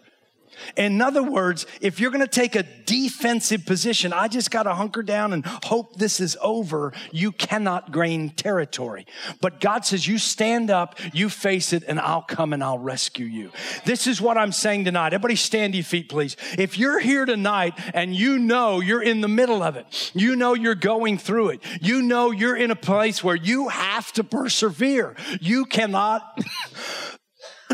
In 0.76 1.00
other 1.00 1.22
words, 1.22 1.66
if 1.80 2.00
you're 2.00 2.10
going 2.10 2.20
to 2.20 2.26
take 2.26 2.56
a 2.56 2.62
defensive 2.62 3.66
position, 3.66 4.12
I 4.12 4.28
just 4.28 4.50
got 4.50 4.64
to 4.64 4.74
hunker 4.74 5.02
down 5.02 5.32
and 5.32 5.44
hope 5.64 5.96
this 5.96 6.20
is 6.20 6.36
over, 6.40 6.92
you 7.12 7.32
cannot 7.32 7.92
gain 7.92 8.30
territory. 8.30 9.06
But 9.40 9.60
God 9.60 9.84
says, 9.84 10.06
you 10.06 10.18
stand 10.18 10.70
up, 10.70 10.98
you 11.12 11.28
face 11.28 11.72
it, 11.72 11.84
and 11.86 12.00
I'll 12.00 12.22
come 12.22 12.52
and 12.52 12.62
I'll 12.62 12.78
rescue 12.78 13.26
you. 13.26 13.50
This 13.84 14.06
is 14.06 14.20
what 14.20 14.38
I'm 14.38 14.52
saying 14.52 14.84
tonight. 14.84 15.12
Everybody 15.12 15.36
stand 15.36 15.74
your 15.74 15.84
feet, 15.84 16.08
please. 16.08 16.36
If 16.58 16.78
you're 16.78 17.00
here 17.00 17.24
tonight 17.24 17.74
and 17.94 18.14
you 18.14 18.38
know 18.38 18.80
you're 18.80 19.02
in 19.02 19.20
the 19.20 19.28
middle 19.28 19.62
of 19.62 19.76
it, 19.76 20.12
you 20.14 20.36
know 20.36 20.54
you're 20.54 20.74
going 20.74 21.18
through 21.18 21.50
it, 21.50 21.60
you 21.80 22.02
know 22.02 22.30
you're 22.30 22.56
in 22.56 22.70
a 22.70 22.76
place 22.76 23.22
where 23.22 23.36
you 23.36 23.68
have 23.68 24.12
to 24.12 24.24
persevere, 24.24 25.16
you 25.40 25.64
cannot. 25.64 26.38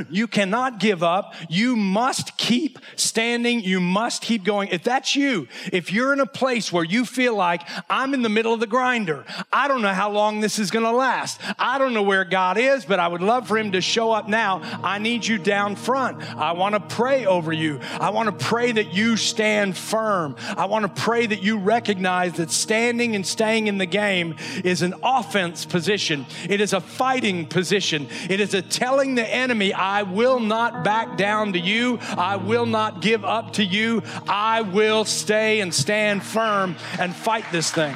You 0.10 0.26
cannot 0.26 0.80
give 0.80 1.02
up. 1.02 1.34
You 1.48 1.76
must 1.76 2.36
keep 2.36 2.78
standing. 2.96 3.60
You 3.60 3.80
must 3.80 4.22
keep 4.22 4.44
going. 4.44 4.68
If 4.68 4.82
that's 4.82 5.16
you, 5.16 5.48
if 5.72 5.92
you're 5.92 6.12
in 6.12 6.20
a 6.20 6.26
place 6.26 6.72
where 6.72 6.84
you 6.84 7.04
feel 7.04 7.34
like 7.34 7.62
I'm 7.88 8.12
in 8.12 8.22
the 8.22 8.28
middle 8.28 8.52
of 8.52 8.60
the 8.60 8.66
grinder, 8.66 9.24
I 9.52 9.68
don't 9.68 9.82
know 9.82 9.94
how 9.94 10.10
long 10.10 10.40
this 10.40 10.58
is 10.58 10.70
going 10.70 10.84
to 10.84 10.90
last. 10.90 11.40
I 11.58 11.78
don't 11.78 11.94
know 11.94 12.02
where 12.02 12.24
God 12.24 12.58
is, 12.58 12.84
but 12.84 12.98
I 12.98 13.08
would 13.08 13.22
love 13.22 13.48
for 13.48 13.56
him 13.56 13.72
to 13.72 13.80
show 13.80 14.12
up 14.12 14.28
now. 14.28 14.60
I 14.82 14.98
need 14.98 15.26
you 15.26 15.38
down 15.38 15.76
front. 15.76 16.22
I 16.36 16.52
want 16.52 16.74
to 16.74 16.80
pray 16.94 17.26
over 17.26 17.52
you. 17.52 17.80
I 17.98 18.10
want 18.10 18.26
to 18.26 18.44
pray 18.44 18.72
that 18.72 18.92
you 18.92 19.16
stand 19.16 19.76
firm. 19.76 20.36
I 20.56 20.66
want 20.66 20.82
to 20.84 21.02
pray 21.02 21.26
that 21.26 21.42
you 21.42 21.58
recognize 21.58 22.34
that 22.34 22.50
standing 22.50 23.14
and 23.16 23.26
staying 23.26 23.66
in 23.66 23.78
the 23.78 23.86
game 23.86 24.36
is 24.64 24.82
an 24.82 24.94
offense 25.02 25.64
position. 25.64 26.26
It 26.48 26.60
is 26.60 26.72
a 26.72 26.80
fighting 26.80 27.46
position. 27.46 28.08
It 28.28 28.40
is 28.40 28.54
a 28.54 28.62
telling 28.62 29.14
the 29.14 29.26
enemy, 29.26 29.72
I 29.74 29.89
will 30.02 30.40
not 30.40 30.84
back 30.84 31.16
down 31.16 31.52
to 31.52 31.58
you. 31.58 31.98
I 32.16 32.36
will 32.36 32.66
not 32.66 33.02
give 33.02 33.24
up 33.24 33.54
to 33.54 33.64
you. 33.64 34.02
I 34.28 34.62
will 34.62 35.04
stay 35.04 35.60
and 35.60 35.74
stand 35.74 36.22
firm 36.22 36.76
and 36.98 37.14
fight 37.14 37.44
this 37.52 37.70
thing. 37.70 37.94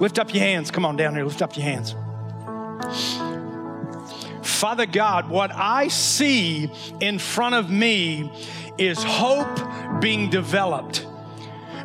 Lift 0.00 0.18
up 0.18 0.32
your 0.32 0.42
hands. 0.42 0.70
Come 0.70 0.86
on 0.86 0.96
down 0.96 1.14
here. 1.14 1.24
Lift 1.24 1.42
up 1.42 1.56
your 1.56 1.64
hands. 1.64 1.94
Father 4.42 4.86
God, 4.86 5.28
what 5.28 5.50
I 5.54 5.88
see 5.88 6.70
in 7.00 7.18
front 7.18 7.54
of 7.54 7.70
me 7.70 8.30
is 8.78 9.02
hope 9.02 9.58
being 10.00 10.30
developed 10.30 11.06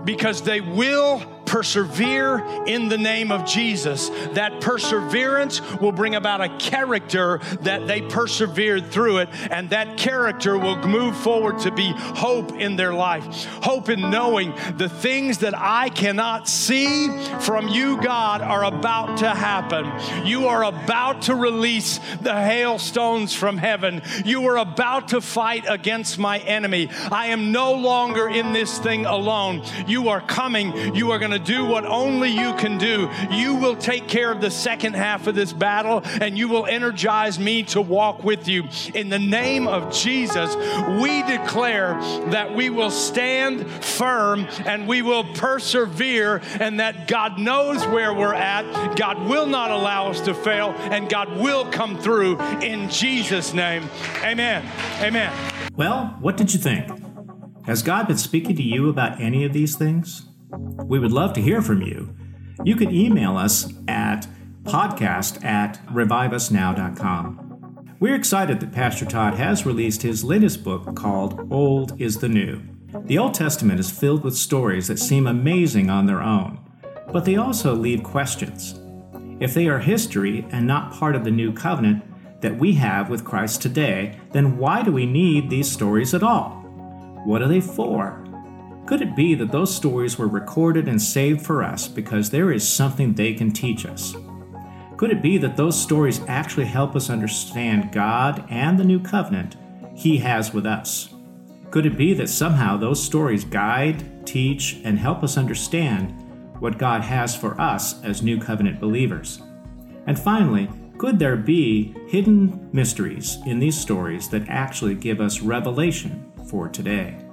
because 0.05 0.41
they 0.43 0.61
will 0.61 1.34
persevere 1.45 2.43
in 2.65 2.89
the 2.89 2.97
name 2.97 3.31
of 3.31 3.45
Jesus. 3.45 4.09
That 4.33 4.61
perseverance 4.61 5.61
will 5.79 5.91
bring 5.91 6.15
about 6.15 6.41
a 6.41 6.57
character 6.57 7.39
that 7.61 7.87
they 7.87 8.01
persevered 8.01 8.91
through 8.91 9.19
it, 9.19 9.29
and 9.51 9.69
that 9.69 9.97
character 9.97 10.57
will 10.57 10.77
move 10.87 11.15
forward 11.17 11.59
to 11.59 11.71
be 11.71 11.91
hope 11.95 12.53
in 12.53 12.75
their 12.75 12.93
life. 12.93 13.45
Hope 13.63 13.89
in 13.89 14.09
knowing 14.09 14.53
the 14.77 14.89
things 14.89 15.39
that 15.39 15.57
I 15.57 15.89
cannot 15.89 16.47
see 16.47 17.07
from 17.41 17.67
you, 17.67 18.01
God, 18.01 18.41
are 18.41 18.63
about 18.63 19.17
to 19.19 19.29
happen. 19.29 20.25
You 20.25 20.47
are 20.47 20.63
about 20.63 21.23
to 21.23 21.35
release 21.35 21.99
the 22.21 22.33
hailstones 22.33 23.33
from 23.33 23.57
heaven. 23.57 24.01
You 24.23 24.47
are 24.47 24.57
about 24.57 25.09
to 25.09 25.21
fight 25.21 25.65
against 25.67 26.17
my 26.17 26.39
enemy. 26.39 26.89
I 27.11 27.27
am 27.27 27.51
no 27.51 27.73
longer 27.73 28.27
in 28.27 28.53
this 28.53 28.77
thing 28.79 29.05
alone. 29.05 29.63
You 29.87 30.09
are 30.09 30.21
coming. 30.21 30.95
You 30.95 31.11
are 31.11 31.19
going 31.19 31.31
to 31.31 31.34
do 31.39 31.65
what 31.65 31.85
only 31.85 32.29
you 32.29 32.53
can 32.55 32.77
do. 32.77 33.09
You 33.31 33.55
will 33.55 33.75
take 33.75 34.07
care 34.07 34.31
of 34.31 34.41
the 34.41 34.51
second 34.51 34.95
half 34.95 35.27
of 35.27 35.35
this 35.35 35.53
battle 35.53 36.01
and 36.21 36.37
you 36.37 36.47
will 36.47 36.65
energize 36.65 37.39
me 37.39 37.63
to 37.63 37.81
walk 37.81 38.23
with 38.23 38.47
you. 38.47 38.67
In 38.93 39.09
the 39.09 39.19
name 39.19 39.67
of 39.67 39.93
Jesus, 39.93 40.55
we 41.01 41.23
declare 41.23 41.93
that 42.31 42.53
we 42.55 42.69
will 42.69 42.91
stand 42.91 43.67
firm 43.83 44.47
and 44.65 44.87
we 44.87 45.01
will 45.01 45.23
persevere 45.33 46.41
and 46.59 46.79
that 46.79 47.07
God 47.07 47.39
knows 47.39 47.85
where 47.87 48.13
we're 48.13 48.33
at. 48.33 48.95
God 48.95 49.27
will 49.27 49.45
not 49.45 49.71
allow 49.71 50.09
us 50.09 50.21
to 50.21 50.33
fail 50.33 50.71
and 50.77 51.09
God 51.09 51.37
will 51.37 51.65
come 51.71 51.99
through 51.99 52.39
in 52.61 52.89
Jesus' 52.89 53.53
name. 53.53 53.89
Amen. 54.23 54.65
Amen. 55.01 55.33
Well, 55.75 56.15
what 56.19 56.37
did 56.37 56.53
you 56.53 56.59
think? 56.59 56.89
Has 57.65 57.81
God 57.81 58.07
been 58.07 58.17
speaking 58.17 58.55
to 58.57 58.63
you 58.63 58.89
about 58.89 59.19
any 59.19 59.43
of 59.43 59.51
these 59.51 59.75
things? 59.75 60.27
We 60.57 60.99
would 60.99 61.11
love 61.11 61.33
to 61.33 61.41
hear 61.41 61.61
from 61.61 61.81
you. 61.81 62.15
You 62.63 62.75
can 62.75 62.93
email 62.93 63.37
us 63.37 63.71
at 63.87 64.27
podcast 64.63 65.43
at 65.43 65.79
reviveusnow.com. 65.87 67.95
We're 67.99 68.15
excited 68.15 68.59
that 68.59 68.71
Pastor 68.71 69.05
Todd 69.05 69.35
has 69.35 69.65
released 69.65 70.01
his 70.01 70.23
latest 70.23 70.63
book 70.63 70.95
called 70.95 71.51
Old 71.51 71.99
is 72.01 72.19
the 72.19 72.29
New. 72.29 72.61
The 73.05 73.17
Old 73.17 73.33
Testament 73.33 73.79
is 73.79 73.91
filled 73.91 74.23
with 74.23 74.35
stories 74.35 74.87
that 74.87 74.99
seem 74.99 75.27
amazing 75.27 75.89
on 75.89 76.05
their 76.05 76.21
own, 76.21 76.59
but 77.11 77.25
they 77.25 77.35
also 77.35 77.73
leave 77.73 78.03
questions. 78.03 78.79
If 79.39 79.53
they 79.53 79.67
are 79.67 79.79
history 79.79 80.45
and 80.51 80.65
not 80.65 80.93
part 80.93 81.15
of 81.15 81.23
the 81.23 81.31
new 81.31 81.51
covenant 81.51 82.03
that 82.41 82.57
we 82.57 82.73
have 82.73 83.09
with 83.09 83.25
Christ 83.25 83.61
today, 83.61 84.19
then 84.31 84.57
why 84.57 84.83
do 84.83 84.91
we 84.91 85.05
need 85.05 85.49
these 85.49 85.71
stories 85.71 86.13
at 86.13 86.23
all? 86.23 86.61
What 87.25 87.41
are 87.41 87.47
they 87.47 87.61
for? 87.61 88.24
Could 88.85 89.01
it 89.01 89.15
be 89.15 89.33
that 89.35 89.51
those 89.51 89.75
stories 89.75 90.19
were 90.19 90.27
recorded 90.27 90.87
and 90.87 91.01
saved 91.01 91.43
for 91.43 91.63
us 91.63 91.87
because 91.87 92.29
there 92.29 92.51
is 92.51 92.67
something 92.67 93.13
they 93.13 93.33
can 93.33 93.51
teach 93.51 93.83
us? 93.83 94.15
Could 94.97 95.09
it 95.09 95.23
be 95.23 95.39
that 95.39 95.57
those 95.57 95.79
stories 95.79 96.21
actually 96.27 96.67
help 96.67 96.95
us 96.95 97.09
understand 97.09 97.91
God 97.91 98.45
and 98.49 98.77
the 98.77 98.83
new 98.83 98.99
covenant 98.99 99.55
He 99.95 100.17
has 100.19 100.53
with 100.53 100.67
us? 100.67 101.09
Could 101.71 101.87
it 101.87 101.97
be 101.97 102.13
that 102.13 102.29
somehow 102.29 102.77
those 102.77 103.03
stories 103.03 103.43
guide, 103.43 104.25
teach, 104.25 104.79
and 104.83 104.99
help 104.99 105.23
us 105.23 105.35
understand 105.35 106.11
what 106.61 106.77
God 106.77 107.01
has 107.01 107.35
for 107.35 107.59
us 107.59 108.01
as 108.03 108.21
new 108.21 108.39
covenant 108.39 108.79
believers? 108.79 109.41
And 110.05 110.17
finally, 110.17 110.69
could 110.99 111.17
there 111.17 111.35
be 111.35 111.95
hidden 112.07 112.69
mysteries 112.71 113.39
in 113.47 113.57
these 113.57 113.77
stories 113.77 114.29
that 114.29 114.47
actually 114.47 114.93
give 114.93 115.19
us 115.19 115.41
revelation 115.41 116.31
for 116.47 116.69
today? 116.69 117.24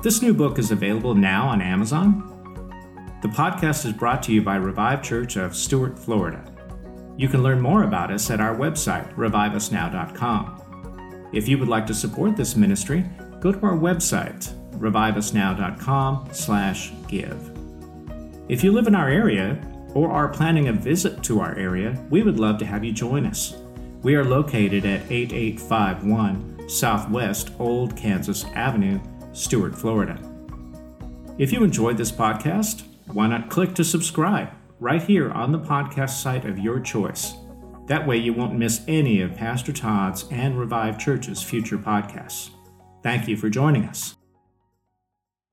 This 0.00 0.22
new 0.22 0.32
book 0.32 0.60
is 0.60 0.70
available 0.70 1.16
now 1.16 1.48
on 1.48 1.60
Amazon. 1.60 2.22
The 3.20 3.26
podcast 3.26 3.84
is 3.84 3.92
brought 3.92 4.22
to 4.22 4.32
you 4.32 4.40
by 4.40 4.54
Revive 4.54 5.02
Church 5.02 5.34
of 5.34 5.56
Stuart, 5.56 5.98
Florida. 5.98 6.44
You 7.16 7.28
can 7.28 7.42
learn 7.42 7.60
more 7.60 7.82
about 7.82 8.12
us 8.12 8.30
at 8.30 8.40
our 8.40 8.54
website, 8.54 9.12
reviveusnow.com. 9.16 11.30
If 11.32 11.48
you 11.48 11.58
would 11.58 11.66
like 11.66 11.84
to 11.88 11.94
support 11.94 12.36
this 12.36 12.54
ministry, 12.54 13.06
go 13.40 13.50
to 13.50 13.60
our 13.66 13.76
website, 13.76 14.48
reviveusnow.com/give. 14.78 17.50
If 18.48 18.62
you 18.62 18.70
live 18.70 18.86
in 18.86 18.94
our 18.94 19.08
area 19.08 19.58
or 19.94 20.12
are 20.12 20.28
planning 20.28 20.68
a 20.68 20.72
visit 20.72 21.24
to 21.24 21.40
our 21.40 21.56
area, 21.56 22.00
we 22.08 22.22
would 22.22 22.38
love 22.38 22.58
to 22.58 22.66
have 22.66 22.84
you 22.84 22.92
join 22.92 23.26
us. 23.26 23.56
We 24.02 24.14
are 24.14 24.24
located 24.24 24.86
at 24.86 25.10
8851 25.10 26.68
Southwest 26.68 27.50
Old 27.58 27.96
Kansas 27.96 28.44
Avenue 28.54 29.00
Stuart, 29.38 29.74
Florida. 29.74 30.18
If 31.38 31.52
you 31.52 31.62
enjoyed 31.62 31.96
this 31.96 32.12
podcast, 32.12 32.82
why 33.06 33.28
not 33.28 33.48
click 33.48 33.74
to 33.76 33.84
subscribe 33.84 34.50
right 34.80 35.02
here 35.02 35.30
on 35.30 35.52
the 35.52 35.60
podcast 35.60 36.20
site 36.20 36.44
of 36.44 36.58
your 36.58 36.80
choice? 36.80 37.34
That 37.86 38.06
way 38.06 38.18
you 38.18 38.34
won't 38.34 38.58
miss 38.58 38.82
any 38.86 39.22
of 39.22 39.36
Pastor 39.36 39.72
Todd's 39.72 40.26
and 40.30 40.58
Revive 40.58 40.98
Church's 40.98 41.42
future 41.42 41.78
podcasts. 41.78 42.50
Thank 43.02 43.28
you 43.28 43.36
for 43.36 43.48
joining 43.48 43.84
us. 43.84 44.17